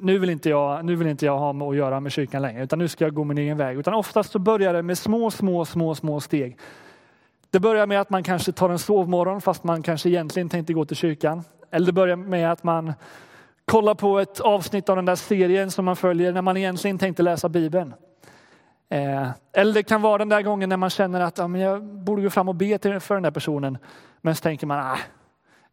nu, 0.00 0.18
vill 0.18 0.30
inte 0.30 0.48
jag, 0.48 0.84
nu 0.84 0.96
vill 0.96 1.08
inte 1.08 1.26
jag 1.26 1.38
ha 1.38 1.52
med 1.52 1.68
att 1.68 1.76
göra 1.76 2.00
med 2.00 2.12
kyrkan 2.12 2.42
längre, 2.42 2.62
utan 2.62 2.78
nu 2.78 2.88
ska 2.88 3.04
jag 3.04 3.14
gå 3.14 3.24
min 3.24 3.38
egen 3.38 3.56
väg. 3.56 3.78
Utan 3.78 3.94
oftast 3.94 4.32
så 4.32 4.38
börjar 4.38 4.72
det 4.72 4.82
med 4.82 4.98
små, 4.98 5.30
små, 5.30 5.64
små, 5.64 5.94
små 5.94 6.20
steg. 6.20 6.58
Det 7.50 7.60
börjar 7.60 7.86
med 7.86 8.00
att 8.00 8.10
man 8.10 8.22
kanske 8.22 8.52
tar 8.52 8.70
en 8.70 8.78
sovmorgon 8.78 9.40
fast 9.40 9.64
man 9.64 9.82
kanske 9.82 10.08
egentligen 10.08 10.48
tänkte 10.48 10.72
gå 10.72 10.84
till 10.84 10.96
kyrkan. 10.96 11.44
Eller 11.70 11.86
det 11.86 11.92
börjar 11.92 12.16
med 12.16 12.52
att 12.52 12.62
man 12.62 12.92
kollar 13.64 13.94
på 13.94 14.18
ett 14.18 14.40
avsnitt 14.40 14.88
av 14.88 14.96
den 14.96 15.04
där 15.04 15.16
serien 15.16 15.70
som 15.70 15.84
man 15.84 15.96
följer 15.96 16.32
när 16.32 16.42
man 16.42 16.56
egentligen 16.56 16.98
tänkte 16.98 17.22
läsa 17.22 17.48
Bibeln. 17.48 17.94
Eh, 18.88 19.28
eller 19.52 19.74
det 19.74 19.82
kan 19.82 20.02
vara 20.02 20.18
den 20.18 20.28
där 20.28 20.42
gången 20.42 20.68
när 20.68 20.76
man 20.76 20.90
känner 20.90 21.20
att 21.20 21.38
ja, 21.38 21.48
men 21.48 21.60
jag 21.60 21.84
borde 21.84 22.22
gå 22.22 22.30
fram 22.30 22.48
och 22.48 22.54
be 22.54 23.00
för 23.00 23.14
den 23.14 23.22
där 23.22 23.30
personen. 23.30 23.78
Men 24.20 24.34
så 24.34 24.42
tänker 24.42 24.66
man, 24.66 24.86
nej, 24.86 24.98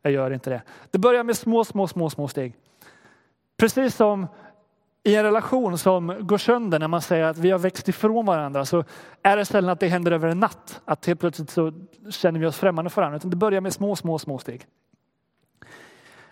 jag 0.02 0.14
gör 0.14 0.32
inte 0.32 0.50
det. 0.50 0.62
Det 0.92 0.98
börjar 0.98 1.24
med 1.24 1.38
små, 1.38 1.64
små, 1.64 1.88
små, 1.88 2.10
små 2.10 2.28
steg. 2.28 2.56
Precis 3.58 3.96
som 3.96 4.28
i 5.08 5.16
en 5.16 5.24
relation 5.24 5.78
som 5.78 6.16
går 6.20 6.38
sönder 6.38 6.80
när 6.80 6.88
man 6.88 7.02
säger 7.02 7.24
att 7.24 7.38
vi 7.38 7.52
har 7.52 7.60
växt 7.60 7.90
ifrån 7.90 8.26
varandra 8.26 8.66
så 8.66 8.84
är 9.24 9.38
det 9.38 9.46
sällan 9.46 9.70
att 9.70 9.80
det 9.80 9.88
händer 9.88 10.12
över 10.12 10.28
en 10.28 10.40
natt. 10.40 10.82
Att 10.86 11.06
helt 11.06 11.20
plötsligt 11.20 11.50
så 11.50 11.74
känner 12.10 12.40
vi 12.40 12.46
oss 12.46 12.58
främmande 12.58 12.90
för 12.90 13.02
varandra. 13.02 13.18
Utan 13.18 13.30
det 13.30 13.36
börjar 13.36 13.62
med 13.62 13.74
små, 13.74 13.96
små, 13.96 14.20
små 14.20 14.38
steg. 14.38 14.66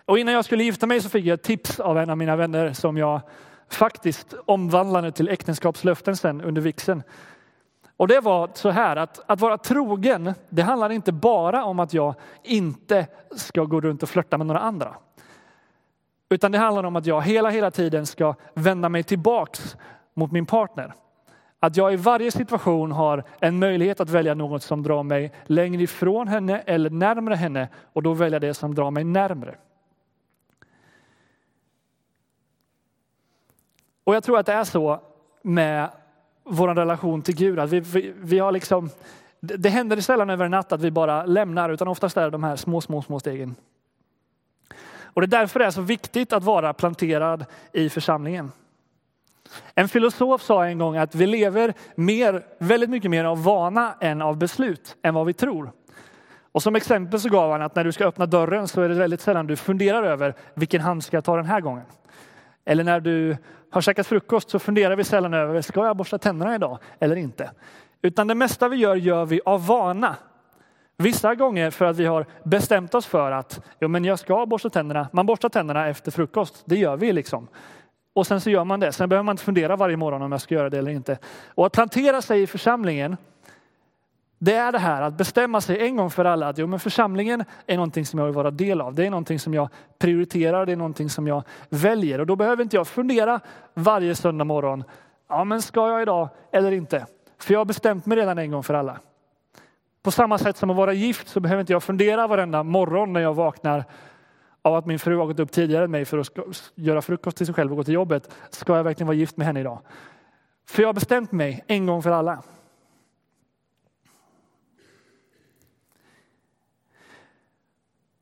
Och 0.04 0.18
innan 0.18 0.34
jag 0.34 0.44
skulle 0.44 0.64
gifta 0.64 0.86
mig 0.86 1.00
så 1.00 1.08
fick 1.08 1.24
jag 1.24 1.34
ett 1.34 1.42
tips 1.42 1.80
av 1.80 1.98
en 1.98 2.10
av 2.10 2.18
mina 2.18 2.36
vänner 2.36 2.72
som 2.72 2.96
jag 2.96 3.20
faktiskt 3.68 4.34
omvandlade 4.46 5.12
till 5.12 5.28
äktenskapslöften 5.28 6.16
sen 6.16 6.40
under 6.40 6.62
vixen. 6.62 7.02
Och 7.96 8.08
det 8.08 8.20
var 8.20 8.50
så 8.54 8.70
här 8.70 8.96
att, 8.96 9.20
att 9.26 9.40
vara 9.40 9.58
trogen, 9.58 10.34
det 10.48 10.62
handlar 10.62 10.90
inte 10.90 11.12
bara 11.12 11.64
om 11.64 11.80
att 11.80 11.94
jag 11.94 12.14
inte 12.42 13.06
ska 13.36 13.64
gå 13.64 13.80
runt 13.80 14.02
och 14.02 14.08
flörta 14.08 14.38
med 14.38 14.46
några 14.46 14.60
andra. 14.60 14.96
Utan 16.28 16.52
det 16.52 16.58
handlar 16.58 16.84
om 16.84 16.96
att 16.96 17.06
jag 17.06 17.22
hela, 17.22 17.50
hela 17.50 17.70
tiden 17.70 18.06
ska 18.06 18.34
vända 18.54 18.88
mig 18.88 19.02
tillbaks 19.02 19.76
mot 20.14 20.32
min 20.32 20.46
partner. 20.46 20.92
Att 21.60 21.76
jag 21.76 21.92
i 21.92 21.96
varje 21.96 22.30
situation 22.30 22.92
har 22.92 23.24
en 23.40 23.58
möjlighet 23.58 24.00
att 24.00 24.10
välja 24.10 24.34
något 24.34 24.62
som 24.62 24.82
drar 24.82 25.02
mig 25.02 25.32
längre 25.44 25.82
ifrån 25.82 26.28
henne 26.28 26.60
eller 26.60 26.90
närmre 26.90 27.34
henne 27.34 27.68
och 27.92 28.02
då 28.02 28.12
välja 28.12 28.38
det 28.38 28.54
som 28.54 28.74
drar 28.74 28.90
mig 28.90 29.04
närmre. 29.04 29.54
Och 34.04 34.14
jag 34.14 34.24
tror 34.24 34.38
att 34.38 34.46
det 34.46 34.52
är 34.52 34.64
så 34.64 35.00
med 35.42 35.90
vår 36.44 36.74
relation 36.74 37.22
till 37.22 37.36
Gud. 37.36 37.58
Att 37.58 37.70
vi, 37.70 37.80
vi, 37.80 38.12
vi 38.16 38.38
har 38.38 38.52
liksom, 38.52 38.90
det 39.40 39.68
händer 39.68 40.00
sällan 40.00 40.30
över 40.30 40.44
en 40.44 40.50
natt 40.50 40.72
att 40.72 40.80
vi 40.80 40.90
bara 40.90 41.26
lämnar, 41.26 41.70
utan 41.70 41.88
oftast 41.88 42.16
är 42.16 42.22
det 42.22 42.30
de 42.30 42.44
här 42.44 42.56
små, 42.56 42.80
små, 42.80 43.02
små 43.02 43.20
stegen. 43.20 43.54
Och 45.16 45.22
det 45.22 45.36
är 45.36 45.40
därför 45.40 45.58
det 45.58 45.66
är 45.66 45.70
så 45.70 45.80
viktigt 45.80 46.32
att 46.32 46.44
vara 46.44 46.72
planterad 46.72 47.44
i 47.72 47.88
församlingen. 47.88 48.52
En 49.74 49.88
filosof 49.88 50.42
sa 50.42 50.66
en 50.66 50.78
gång 50.78 50.96
att 50.96 51.14
vi 51.14 51.26
lever 51.26 51.74
mer, 51.94 52.46
väldigt 52.58 52.90
mycket 52.90 53.10
mer 53.10 53.24
av 53.24 53.42
vana 53.42 53.94
än 54.00 54.22
av 54.22 54.38
beslut, 54.38 54.96
än 55.02 55.14
vad 55.14 55.26
vi 55.26 55.32
tror. 55.32 55.70
Och 56.52 56.62
som 56.62 56.76
exempel 56.76 57.20
så 57.20 57.28
gav 57.28 57.52
han 57.52 57.62
att 57.62 57.74
när 57.74 57.84
du 57.84 57.92
ska 57.92 58.04
öppna 58.04 58.26
dörren 58.26 58.68
så 58.68 58.82
är 58.82 58.88
det 58.88 58.94
väldigt 58.94 59.20
sällan 59.20 59.46
du 59.46 59.56
funderar 59.56 60.02
över 60.02 60.34
vilken 60.54 60.80
hand 60.80 61.04
ska 61.04 61.16
jag 61.16 61.24
ta 61.24 61.36
den 61.36 61.46
här 61.46 61.60
gången. 61.60 61.84
Eller 62.64 62.84
när 62.84 63.00
du 63.00 63.36
har 63.70 63.80
käkat 63.80 64.06
frukost 64.06 64.50
så 64.50 64.58
funderar 64.58 64.96
vi 64.96 65.04
sällan 65.04 65.34
över, 65.34 65.60
ska 65.60 65.86
jag 65.86 65.96
borsta 65.96 66.18
tänderna 66.18 66.54
idag 66.54 66.78
eller 66.98 67.16
inte? 67.16 67.50
Utan 68.02 68.26
det 68.26 68.34
mesta 68.34 68.68
vi 68.68 68.76
gör, 68.76 68.94
gör 68.96 69.24
vi 69.24 69.40
av 69.44 69.66
vana. 69.66 70.16
Vissa 70.98 71.34
gånger 71.34 71.70
för 71.70 71.84
att 71.84 71.96
vi 71.96 72.06
har 72.06 72.26
bestämt 72.42 72.94
oss 72.94 73.06
för 73.06 73.32
att 73.32 73.60
jo, 73.80 73.88
men 73.88 74.04
jag 74.04 74.18
ska 74.18 74.46
borsta 74.46 74.70
tänderna. 74.70 75.08
Man 75.12 75.26
borstar 75.26 75.48
tänderna 75.48 75.88
efter 75.88 76.10
frukost, 76.10 76.62
det 76.64 76.76
gör 76.76 76.96
vi 76.96 77.12
liksom. 77.12 77.48
Och 78.14 78.26
sen 78.26 78.40
så 78.40 78.50
gör 78.50 78.64
man 78.64 78.80
det. 78.80 78.92
Sen 78.92 79.08
behöver 79.08 79.22
man 79.22 79.32
inte 79.32 79.44
fundera 79.44 79.76
varje 79.76 79.96
morgon 79.96 80.22
om 80.22 80.32
jag 80.32 80.40
ska 80.40 80.54
göra 80.54 80.70
det 80.70 80.78
eller 80.78 80.90
inte. 80.90 81.18
Och 81.54 81.66
att 81.66 81.72
plantera 81.72 82.22
sig 82.22 82.42
i 82.42 82.46
församlingen, 82.46 83.16
det 84.38 84.54
är 84.54 84.72
det 84.72 84.78
här 84.78 85.02
att 85.02 85.14
bestämma 85.14 85.60
sig 85.60 85.86
en 85.86 85.96
gång 85.96 86.10
för 86.10 86.24
alla 86.24 86.48
att 86.48 86.58
jo, 86.58 86.66
men 86.66 86.80
församlingen 86.80 87.44
är 87.66 87.76
någonting 87.76 88.06
som 88.06 88.18
jag 88.18 88.26
vill 88.26 88.34
vara 88.34 88.50
del 88.50 88.80
av. 88.80 88.94
Det 88.94 89.06
är 89.06 89.10
någonting 89.10 89.38
som 89.38 89.54
jag 89.54 89.68
prioriterar, 89.98 90.66
det 90.66 90.72
är 90.72 90.76
någonting 90.76 91.10
som 91.10 91.26
jag 91.26 91.42
väljer. 91.68 92.20
Och 92.20 92.26
då 92.26 92.36
behöver 92.36 92.62
inte 92.62 92.76
jag 92.76 92.88
fundera 92.88 93.40
varje 93.74 94.14
söndag 94.14 94.44
morgon. 94.44 94.84
Ja, 95.28 95.44
men 95.44 95.62
ska 95.62 95.88
jag 95.88 96.02
idag 96.02 96.28
eller 96.52 96.72
inte? 96.72 97.06
För 97.38 97.52
jag 97.52 97.60
har 97.60 97.64
bestämt 97.64 98.06
mig 98.06 98.18
redan 98.18 98.38
en 98.38 98.50
gång 98.50 98.62
för 98.62 98.74
alla. 98.74 98.98
På 100.06 100.12
samma 100.12 100.38
sätt 100.38 100.56
som 100.56 100.70
att 100.70 100.76
vara 100.76 100.92
gift 100.92 101.28
så 101.28 101.40
behöver 101.40 101.60
inte 101.60 101.72
jag 101.72 101.82
fundera 101.82 102.26
varenda 102.26 102.62
morgon 102.62 103.12
när 103.12 103.20
jag 103.20 103.34
vaknar 103.34 103.84
av 104.62 104.74
att 104.74 104.86
min 104.86 104.98
fru 104.98 105.16
har 105.16 105.26
gått 105.26 105.38
upp 105.38 105.52
tidigare 105.52 105.84
än 105.84 105.90
mig 105.90 106.04
för 106.04 106.18
att 106.18 106.72
göra 106.74 107.02
frukost 107.02 107.36
till 107.36 107.46
sig 107.46 107.54
själv 107.54 107.70
och 107.70 107.76
gå 107.76 107.84
till 107.84 107.94
jobbet. 107.94 108.30
Ska 108.50 108.76
jag 108.76 108.84
verkligen 108.84 109.06
vara 109.06 109.16
gift 109.16 109.36
med 109.36 109.46
henne 109.46 109.60
idag? 109.60 109.80
För 110.68 110.82
jag 110.82 110.88
har 110.88 110.92
bestämt 110.92 111.32
mig 111.32 111.64
en 111.66 111.86
gång 111.86 112.02
för 112.02 112.10
alla. 112.10 112.42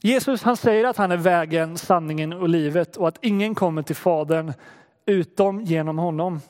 Jesus 0.01 0.43
han 0.43 0.57
säger 0.57 0.85
att 0.85 0.97
han 0.97 1.13
är 1.13 1.17
vägen, 1.17 1.79
sanningen 1.79 2.33
och 2.33 2.49
livet 2.49 2.97
och 2.97 3.09
att 3.09 3.19
ingen 3.21 3.55
kommer 3.55 3.83
till 3.83 3.97
Fadern 3.97 4.53
utom 5.07 5.61
genom 5.61 5.99
honom. 5.99 6.41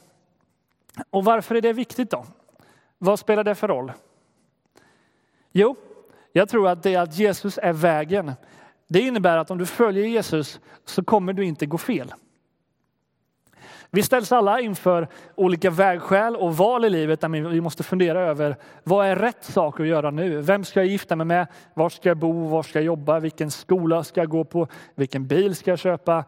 Och 1.11 1.25
varför 1.25 1.55
är 1.55 1.61
det 1.61 1.73
viktigt 1.73 2.11
då? 2.11 2.27
Vad 2.99 3.19
spelar 3.19 3.45
det 3.45 3.55
för 3.55 3.69
roll? 3.69 3.93
Jo, 5.57 5.77
jag 6.33 6.49
tror 6.49 6.69
att 6.69 6.83
det 6.83 6.95
är 6.95 7.01
att 7.01 7.19
Jesus 7.19 7.59
är 7.63 7.73
vägen. 7.73 8.33
Det 8.89 9.01
innebär 9.01 9.39
att 9.39 9.51
om 9.51 9.59
du 9.59 9.67
följer 9.67 10.07
Jesus 10.07 10.61
så 10.85 11.05
kommer 11.05 11.33
du 11.33 11.45
inte 11.45 11.67
gå 11.67 11.79
fel. 11.79 12.15
Vi 13.91 14.03
ställs 14.03 14.33
alla 14.33 14.61
inför 14.61 15.09
olika 15.35 15.71
vägskäl 15.71 16.37
och 16.37 16.57
val 16.57 16.85
i 16.85 16.91
livet 16.91 17.21
där 17.21 17.29
vi 17.29 17.61
måste 17.61 17.83
fundera 17.83 18.21
över 18.21 18.57
vad 18.85 19.07
är 19.07 19.17
rätt 19.17 19.45
sak 19.45 19.81
att 19.81 19.87
göra 19.87 20.11
nu? 20.11 20.41
Vem 20.41 20.65
ska 20.65 20.81
jag 20.81 20.87
gifta 20.87 21.17
mig 21.17 21.27
med? 21.27 21.47
Var 21.75 21.89
ska 21.89 22.09
jag 22.09 22.17
bo? 22.17 22.49
Var 22.49 22.63
ska 22.63 22.79
jag 22.79 22.87
jobba? 22.87 23.21
Vilken 23.21 23.51
skola 23.51 24.05
ska 24.05 24.21
jag 24.21 24.31
gå 24.31 24.45
på? 24.45 24.69
Vilken 24.95 25.27
bil 25.27 25.55
ska 25.57 25.71
jag 25.71 25.79
köpa? 25.79 26.25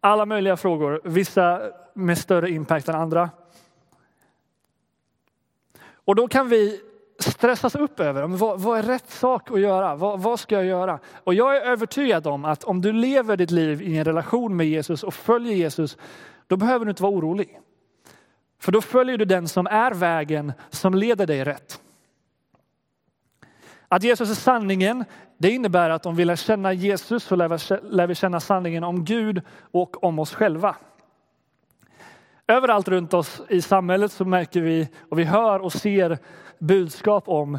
Alla 0.00 0.26
möjliga 0.26 0.56
frågor, 0.56 1.00
vissa 1.04 1.62
med 1.94 2.18
större 2.18 2.50
impact 2.50 2.88
än 2.88 2.94
andra. 2.94 3.30
Och 5.92 6.14
då 6.14 6.28
kan 6.28 6.48
vi 6.48 6.80
stressas 7.22 7.74
upp 7.74 8.00
över 8.00 8.26
vad, 8.26 8.60
vad 8.60 8.78
är 8.78 8.82
rätt 8.82 9.10
sak 9.10 9.50
att 9.50 9.60
göra? 9.60 9.94
Vad, 9.94 10.20
vad, 10.20 10.40
ska 10.40 10.54
jag 10.54 10.64
göra? 10.64 10.98
Och 11.24 11.34
jag 11.34 11.56
är 11.56 11.60
övertygad 11.60 12.26
om 12.26 12.44
att 12.44 12.64
om 12.64 12.80
du 12.80 12.92
lever 12.92 13.36
ditt 13.36 13.50
liv 13.50 13.82
i 13.82 13.98
en 13.98 14.04
relation 14.04 14.56
med 14.56 14.66
Jesus 14.66 15.02
och 15.02 15.14
följer 15.14 15.54
Jesus 15.54 15.96
då 16.46 16.56
behöver 16.56 16.84
du 16.84 16.90
inte 16.90 17.02
vara 17.02 17.12
orolig. 17.12 17.60
För 18.58 18.72
då 18.72 18.80
följer 18.80 19.18
du 19.18 19.24
den 19.24 19.48
som 19.48 19.66
är 19.66 19.94
vägen 19.94 20.52
som 20.70 20.94
leder 20.94 21.26
dig 21.26 21.44
rätt. 21.44 21.80
Att 23.88 24.02
Jesus 24.02 24.30
är 24.30 24.34
sanningen, 24.34 25.04
det 25.38 25.50
innebär 25.50 25.90
att 25.90 26.06
om 26.06 26.16
vi 26.16 26.24
lär 26.24 26.36
känna 26.36 26.72
Jesus 26.72 27.24
så 27.24 27.36
lär 27.36 28.06
vi 28.06 28.14
känna 28.14 28.40
sanningen 28.40 28.84
om 28.84 29.04
Gud 29.04 29.42
och 29.70 30.04
om 30.04 30.18
oss 30.18 30.34
själva. 30.34 30.76
Överallt 32.50 32.88
runt 32.88 33.14
oss 33.14 33.42
i 33.48 33.62
samhället 33.62 34.12
så 34.12 34.24
märker 34.24 34.60
vi 34.60 34.88
och 35.08 35.18
vi 35.18 35.24
hör 35.24 35.60
och 35.60 35.72
ser 35.72 36.18
budskap 36.58 37.28
om 37.28 37.58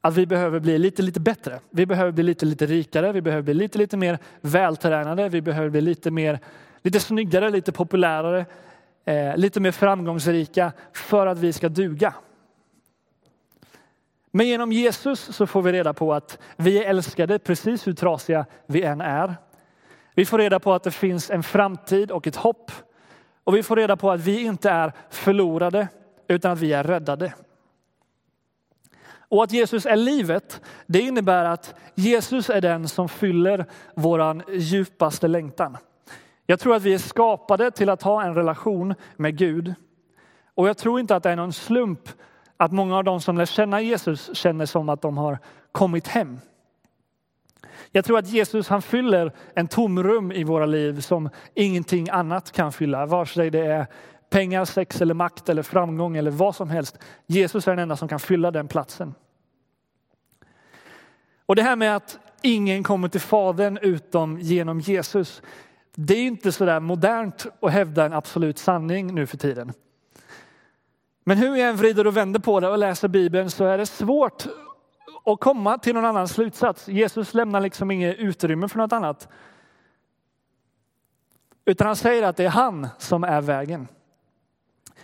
att 0.00 0.14
vi 0.14 0.26
behöver 0.26 0.60
bli 0.60 0.78
lite, 0.78 1.02
lite 1.02 1.20
bättre. 1.20 1.60
Vi 1.70 1.86
behöver 1.86 2.12
bli 2.12 2.22
lite, 2.22 2.46
lite 2.46 2.66
rikare. 2.66 3.12
Vi 3.12 3.22
behöver 3.22 3.42
bli 3.42 3.54
lite, 3.54 3.78
lite 3.78 3.96
mer 3.96 4.18
vältränade. 4.40 5.28
Vi 5.28 5.40
behöver 5.40 5.70
bli 5.70 5.80
lite 5.80 6.10
mer 6.10 6.38
lite 6.82 7.00
snyggare, 7.00 7.50
lite 7.50 7.72
populärare, 7.72 8.46
eh, 9.04 9.36
lite 9.36 9.60
mer 9.60 9.72
framgångsrika 9.72 10.72
för 10.92 11.26
att 11.26 11.38
vi 11.38 11.52
ska 11.52 11.68
duga. 11.68 12.14
Men 14.30 14.46
genom 14.48 14.72
Jesus 14.72 15.36
så 15.36 15.46
får 15.46 15.62
vi 15.62 15.72
reda 15.72 15.92
på 15.92 16.14
att 16.14 16.38
vi 16.56 16.84
är 16.84 16.90
älskade 16.90 17.38
precis 17.38 17.86
hur 17.86 17.92
trasiga 17.92 18.46
vi 18.66 18.82
än 18.82 19.00
är. 19.00 19.36
Vi 20.14 20.24
får 20.24 20.38
reda 20.38 20.60
på 20.60 20.72
att 20.72 20.82
det 20.82 20.90
finns 20.90 21.30
en 21.30 21.42
framtid 21.42 22.10
och 22.10 22.26
ett 22.26 22.36
hopp. 22.36 22.72
Och 23.48 23.56
vi 23.56 23.62
får 23.62 23.76
reda 23.76 23.96
på 23.96 24.10
att 24.10 24.20
vi 24.20 24.42
inte 24.42 24.70
är 24.70 24.92
förlorade 25.10 25.88
utan 26.28 26.52
att 26.52 26.58
vi 26.58 26.72
är 26.72 26.84
räddade. 26.84 27.34
Och 29.28 29.44
att 29.44 29.52
Jesus 29.52 29.86
är 29.86 29.96
livet, 29.96 30.60
det 30.86 31.00
innebär 31.00 31.44
att 31.44 31.74
Jesus 31.94 32.50
är 32.50 32.60
den 32.60 32.88
som 32.88 33.08
fyller 33.08 33.66
våran 33.94 34.42
djupaste 34.52 35.28
längtan. 35.28 35.76
Jag 36.46 36.60
tror 36.60 36.74
att 36.74 36.82
vi 36.82 36.94
är 36.94 36.98
skapade 36.98 37.70
till 37.70 37.88
att 37.88 38.02
ha 38.02 38.22
en 38.22 38.34
relation 38.34 38.94
med 39.16 39.36
Gud. 39.36 39.74
Och 40.54 40.68
jag 40.68 40.78
tror 40.78 41.00
inte 41.00 41.16
att 41.16 41.22
det 41.22 41.30
är 41.30 41.36
någon 41.36 41.52
slump 41.52 42.08
att 42.56 42.72
många 42.72 42.96
av 42.96 43.04
de 43.04 43.20
som 43.20 43.38
lär 43.38 43.46
känna 43.46 43.80
Jesus 43.80 44.36
känner 44.36 44.66
som 44.66 44.88
att 44.88 45.02
de 45.02 45.18
har 45.18 45.38
kommit 45.72 46.06
hem. 46.06 46.40
Jag 47.92 48.04
tror 48.04 48.18
att 48.18 48.28
Jesus 48.28 48.68
han 48.68 48.82
fyller 48.82 49.32
en 49.54 49.68
tomrum 49.68 50.32
i 50.32 50.44
våra 50.44 50.66
liv 50.66 51.00
som 51.00 51.30
ingenting 51.54 52.10
annat 52.10 52.52
kan 52.52 52.72
fylla. 52.72 53.06
Vare 53.06 53.26
sig 53.26 53.50
det 53.50 53.66
är 53.66 53.86
pengar, 54.30 54.64
sex 54.64 55.00
eller 55.00 55.14
makt 55.14 55.48
eller 55.48 55.62
framgång 55.62 56.16
eller 56.16 56.30
vad 56.30 56.56
som 56.56 56.70
helst. 56.70 56.98
Jesus 57.26 57.68
är 57.68 57.72
den 57.72 57.78
enda 57.78 57.96
som 57.96 58.08
kan 58.08 58.20
fylla 58.20 58.50
den 58.50 58.68
platsen. 58.68 59.14
Och 61.46 61.56
det 61.56 61.62
här 61.62 61.76
med 61.76 61.96
att 61.96 62.18
ingen 62.42 62.82
kommer 62.82 63.08
till 63.08 63.20
Fadern 63.20 63.78
utom 63.82 64.38
genom 64.38 64.80
Jesus. 64.80 65.42
Det 65.94 66.14
är 66.14 66.22
inte 66.22 66.52
så 66.52 66.64
där 66.64 66.80
modernt 66.80 67.46
att 67.60 67.72
hävda 67.72 68.04
en 68.04 68.12
absolut 68.12 68.58
sanning 68.58 69.14
nu 69.14 69.26
för 69.26 69.36
tiden. 69.36 69.72
Men 71.24 71.38
hur 71.38 71.56
jag 71.56 71.68
än 71.68 71.76
vrider 71.76 72.06
och 72.06 72.16
vänder 72.16 72.40
på 72.40 72.60
det 72.60 72.68
och 72.68 72.78
läser 72.78 73.08
Bibeln 73.08 73.50
så 73.50 73.64
är 73.64 73.78
det 73.78 73.86
svårt 73.86 74.46
och 75.24 75.40
komma 75.40 75.78
till 75.78 75.94
någon 75.94 76.04
annan 76.04 76.28
slutsats. 76.28 76.88
Jesus 76.88 77.34
lämnar 77.34 77.60
liksom 77.60 77.90
inget 77.90 78.16
utrymme 78.16 78.68
för 78.68 78.78
något 78.78 78.92
annat. 78.92 79.28
Utan 81.64 81.86
han 81.86 81.96
säger 81.96 82.22
att 82.22 82.36
det 82.36 82.44
är 82.44 82.48
han 82.48 82.88
som 82.98 83.24
är 83.24 83.40
vägen. 83.40 83.88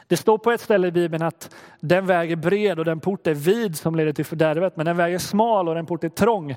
Det 0.07 0.17
står 0.17 0.39
på 0.39 0.51
ett 0.51 0.61
ställe 0.61 0.87
i 0.87 0.93
Bibeln 0.93 1.23
att 1.23 1.55
den 1.81 2.07
väg 2.07 2.33
är 2.33 2.37
bred 2.37 2.79
och 2.79 2.85
den 2.85 3.01
port 3.01 3.27
är 3.27 3.35
vid 3.35 3.79
som 3.79 3.95
leder 3.95 4.13
till 4.13 4.25
fördärvet. 4.25 4.77
Men 4.77 4.87
den 4.87 4.97
väg 4.97 5.15
är 5.15 5.19
smal 5.19 5.69
och 5.69 5.75
den 5.75 5.87
port 5.87 6.05
är 6.05 6.09
trång 6.09 6.57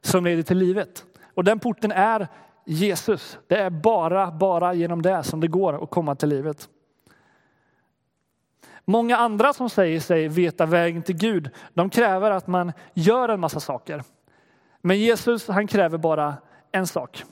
som 0.00 0.24
leder 0.24 0.42
till 0.42 0.58
livet. 0.58 1.04
Och 1.34 1.44
den 1.44 1.58
porten 1.58 1.92
är 1.92 2.28
Jesus. 2.66 3.38
Det 3.46 3.56
är 3.56 3.70
bara, 3.70 4.30
bara 4.30 4.74
genom 4.74 5.02
det 5.02 5.22
som 5.22 5.40
det 5.40 5.48
går 5.48 5.82
att 5.82 5.90
komma 5.90 6.14
till 6.14 6.28
livet. 6.28 6.68
Många 8.84 9.16
andra 9.16 9.52
som 9.52 9.70
säger 9.70 10.00
sig 10.00 10.28
veta 10.28 10.66
vägen 10.66 11.02
till 11.02 11.16
Gud, 11.16 11.50
de 11.74 11.90
kräver 11.90 12.30
att 12.30 12.46
man 12.46 12.72
gör 12.94 13.28
en 13.28 13.40
massa 13.40 13.60
saker. 13.60 14.02
Men 14.80 14.98
Jesus, 14.98 15.48
han 15.48 15.66
kräver 15.66 15.98
bara 15.98 16.34
en 16.72 16.86
sak. 16.86 17.24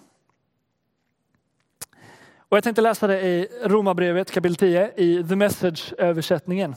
Och 2.38 2.56
jag 2.56 2.64
tänkte 2.64 2.82
läsa 2.82 3.06
det 3.06 3.20
i 3.20 3.48
Romarbrevet 3.64 4.30
kapitel 4.30 4.56
10 4.56 4.92
i 4.96 5.24
The 5.28 5.36
Message-översättningen. 5.36 6.74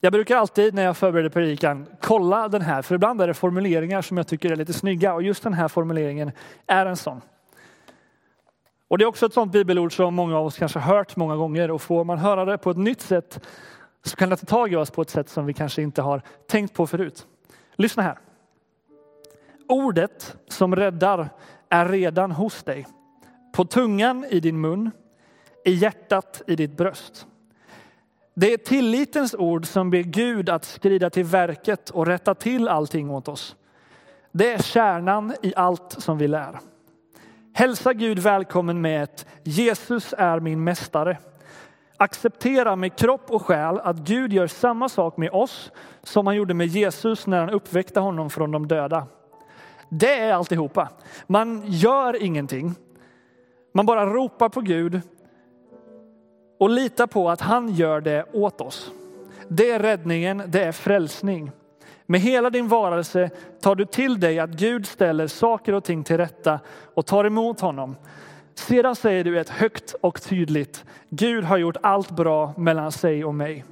Jag 0.00 0.12
brukar 0.12 0.36
alltid 0.36 0.74
när 0.74 0.82
jag 0.82 0.96
förbereder 0.96 1.30
predikan 1.30 1.86
kolla 2.00 2.48
den 2.48 2.62
här, 2.62 2.82
för 2.82 2.94
ibland 2.94 3.22
är 3.22 3.26
det 3.26 3.34
formuleringar 3.34 4.02
som 4.02 4.16
jag 4.16 4.26
tycker 4.26 4.52
är 4.52 4.56
lite 4.56 4.72
snygga 4.72 5.14
och 5.14 5.22
just 5.22 5.42
den 5.42 5.52
här 5.52 5.68
formuleringen 5.68 6.32
är 6.66 6.86
en 6.86 6.96
sån. 6.96 7.20
Och 8.92 8.98
det 8.98 9.04
är 9.04 9.06
också 9.06 9.26
ett 9.26 9.32
sånt 9.32 9.52
bibelord 9.52 9.96
som 9.96 10.14
många 10.14 10.38
av 10.38 10.46
oss 10.46 10.58
kanske 10.58 10.78
hört 10.78 11.16
många 11.16 11.36
gånger 11.36 11.70
och 11.70 11.82
får 11.82 12.04
man 12.04 12.18
höra 12.18 12.44
det 12.44 12.58
på 12.58 12.70
ett 12.70 12.76
nytt 12.76 13.00
sätt 13.00 13.40
så 14.02 14.16
kan 14.16 14.30
det 14.30 14.36
ta 14.36 14.46
tag 14.46 14.72
i 14.72 14.76
oss 14.76 14.90
på 14.90 15.02
ett 15.02 15.10
sätt 15.10 15.28
som 15.28 15.46
vi 15.46 15.54
kanske 15.54 15.82
inte 15.82 16.02
har 16.02 16.22
tänkt 16.46 16.74
på 16.74 16.86
förut. 16.86 17.26
Lyssna 17.76 18.02
här. 18.02 18.18
Ordet 19.68 20.36
som 20.48 20.76
räddar 20.76 21.28
är 21.68 21.88
redan 21.88 22.32
hos 22.32 22.62
dig, 22.62 22.86
på 23.52 23.64
tungan 23.64 24.26
i 24.30 24.40
din 24.40 24.60
mun, 24.60 24.90
i 25.64 25.72
hjärtat 25.72 26.42
i 26.46 26.56
ditt 26.56 26.76
bröst. 26.76 27.26
Det 28.34 28.52
är 28.52 28.56
tillitens 28.56 29.34
ord 29.34 29.66
som 29.66 29.90
ber 29.90 30.02
Gud 30.02 30.48
att 30.48 30.64
skrida 30.64 31.10
till 31.10 31.24
verket 31.24 31.90
och 31.90 32.06
rätta 32.06 32.34
till 32.34 32.68
allting 32.68 33.10
åt 33.10 33.28
oss. 33.28 33.56
Det 34.32 34.52
är 34.52 34.62
kärnan 34.62 35.34
i 35.42 35.52
allt 35.56 35.96
som 35.98 36.18
vi 36.18 36.28
lär. 36.28 36.58
Hälsa 37.54 37.92
Gud 37.92 38.18
välkommen 38.18 38.80
med 38.80 39.02
ett 39.02 39.26
Jesus 39.42 40.14
är 40.18 40.40
min 40.40 40.64
mästare. 40.64 41.18
Acceptera 41.96 42.76
med 42.76 42.96
kropp 42.96 43.30
och 43.30 43.42
själ 43.42 43.78
att 43.78 43.96
Gud 43.96 44.32
gör 44.32 44.46
samma 44.46 44.88
sak 44.88 45.16
med 45.16 45.30
oss 45.30 45.70
som 46.02 46.26
han 46.26 46.36
gjorde 46.36 46.54
med 46.54 46.66
Jesus 46.66 47.26
när 47.26 47.40
han 47.40 47.50
uppväckte 47.50 48.00
honom 48.00 48.30
från 48.30 48.50
de 48.50 48.68
döda. 48.68 49.06
Det 49.88 50.18
är 50.18 50.32
alltihopa. 50.32 50.88
Man 51.26 51.62
gör 51.66 52.22
ingenting. 52.22 52.74
Man 53.74 53.86
bara 53.86 54.06
ropar 54.06 54.48
på 54.48 54.60
Gud 54.60 55.00
och 56.60 56.70
litar 56.70 57.06
på 57.06 57.30
att 57.30 57.40
han 57.40 57.68
gör 57.68 58.00
det 58.00 58.24
åt 58.32 58.60
oss. 58.60 58.92
Det 59.48 59.70
är 59.70 59.78
räddningen, 59.78 60.42
det 60.46 60.64
är 60.64 60.72
frälsning. 60.72 61.50
Med 62.12 62.20
hela 62.20 62.50
din 62.50 62.68
varelse 62.68 63.30
tar 63.60 63.74
du 63.74 63.84
till 63.84 64.20
dig 64.20 64.38
att 64.38 64.50
Gud 64.50 64.86
ställer 64.86 65.26
saker 65.26 65.72
och 65.72 65.84
ting 65.84 66.04
till 66.04 66.16
rätta 66.16 66.60
och 66.94 67.06
tar 67.06 67.24
emot 67.24 67.60
honom. 67.60 67.96
Sedan 68.54 68.96
säger 68.96 69.24
du 69.24 69.40
ett 69.40 69.48
högt 69.48 69.94
och 70.00 70.22
tydligt, 70.22 70.84
Gud 71.08 71.44
har 71.44 71.56
gjort 71.56 71.76
allt 71.82 72.10
bra 72.10 72.54
mellan 72.56 72.92
sig 72.92 73.24
och 73.24 73.34
mig. 73.34 73.64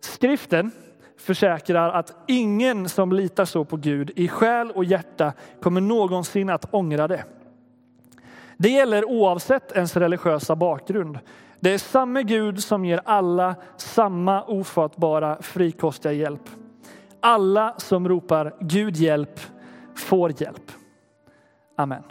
Skriften 0.00 0.70
försäkrar 1.18 1.90
att 1.90 2.14
ingen 2.28 2.88
som 2.88 3.12
litar 3.12 3.44
så 3.44 3.64
på 3.64 3.76
Gud 3.76 4.10
i 4.16 4.28
själ 4.28 4.70
och 4.70 4.84
hjärta 4.84 5.32
kommer 5.62 5.80
någonsin 5.80 6.50
att 6.50 6.74
ångra 6.74 7.08
det. 7.08 7.24
Det 8.56 8.68
gäller 8.68 9.04
oavsett 9.04 9.72
ens 9.72 9.96
religiösa 9.96 10.56
bakgrund. 10.56 11.18
Det 11.60 11.74
är 11.74 11.78
samma 11.78 12.22
Gud 12.22 12.62
som 12.62 12.84
ger 12.84 13.00
alla 13.04 13.54
samma 13.76 14.42
ofattbara 14.44 15.42
frikostiga 15.42 16.12
hjälp. 16.12 16.50
Alla 17.24 17.74
som 17.78 18.08
ropar 18.08 18.54
Gud 18.60 18.96
hjälp 18.96 19.40
får 19.94 20.42
hjälp. 20.42 20.72
Amen. 21.76 22.02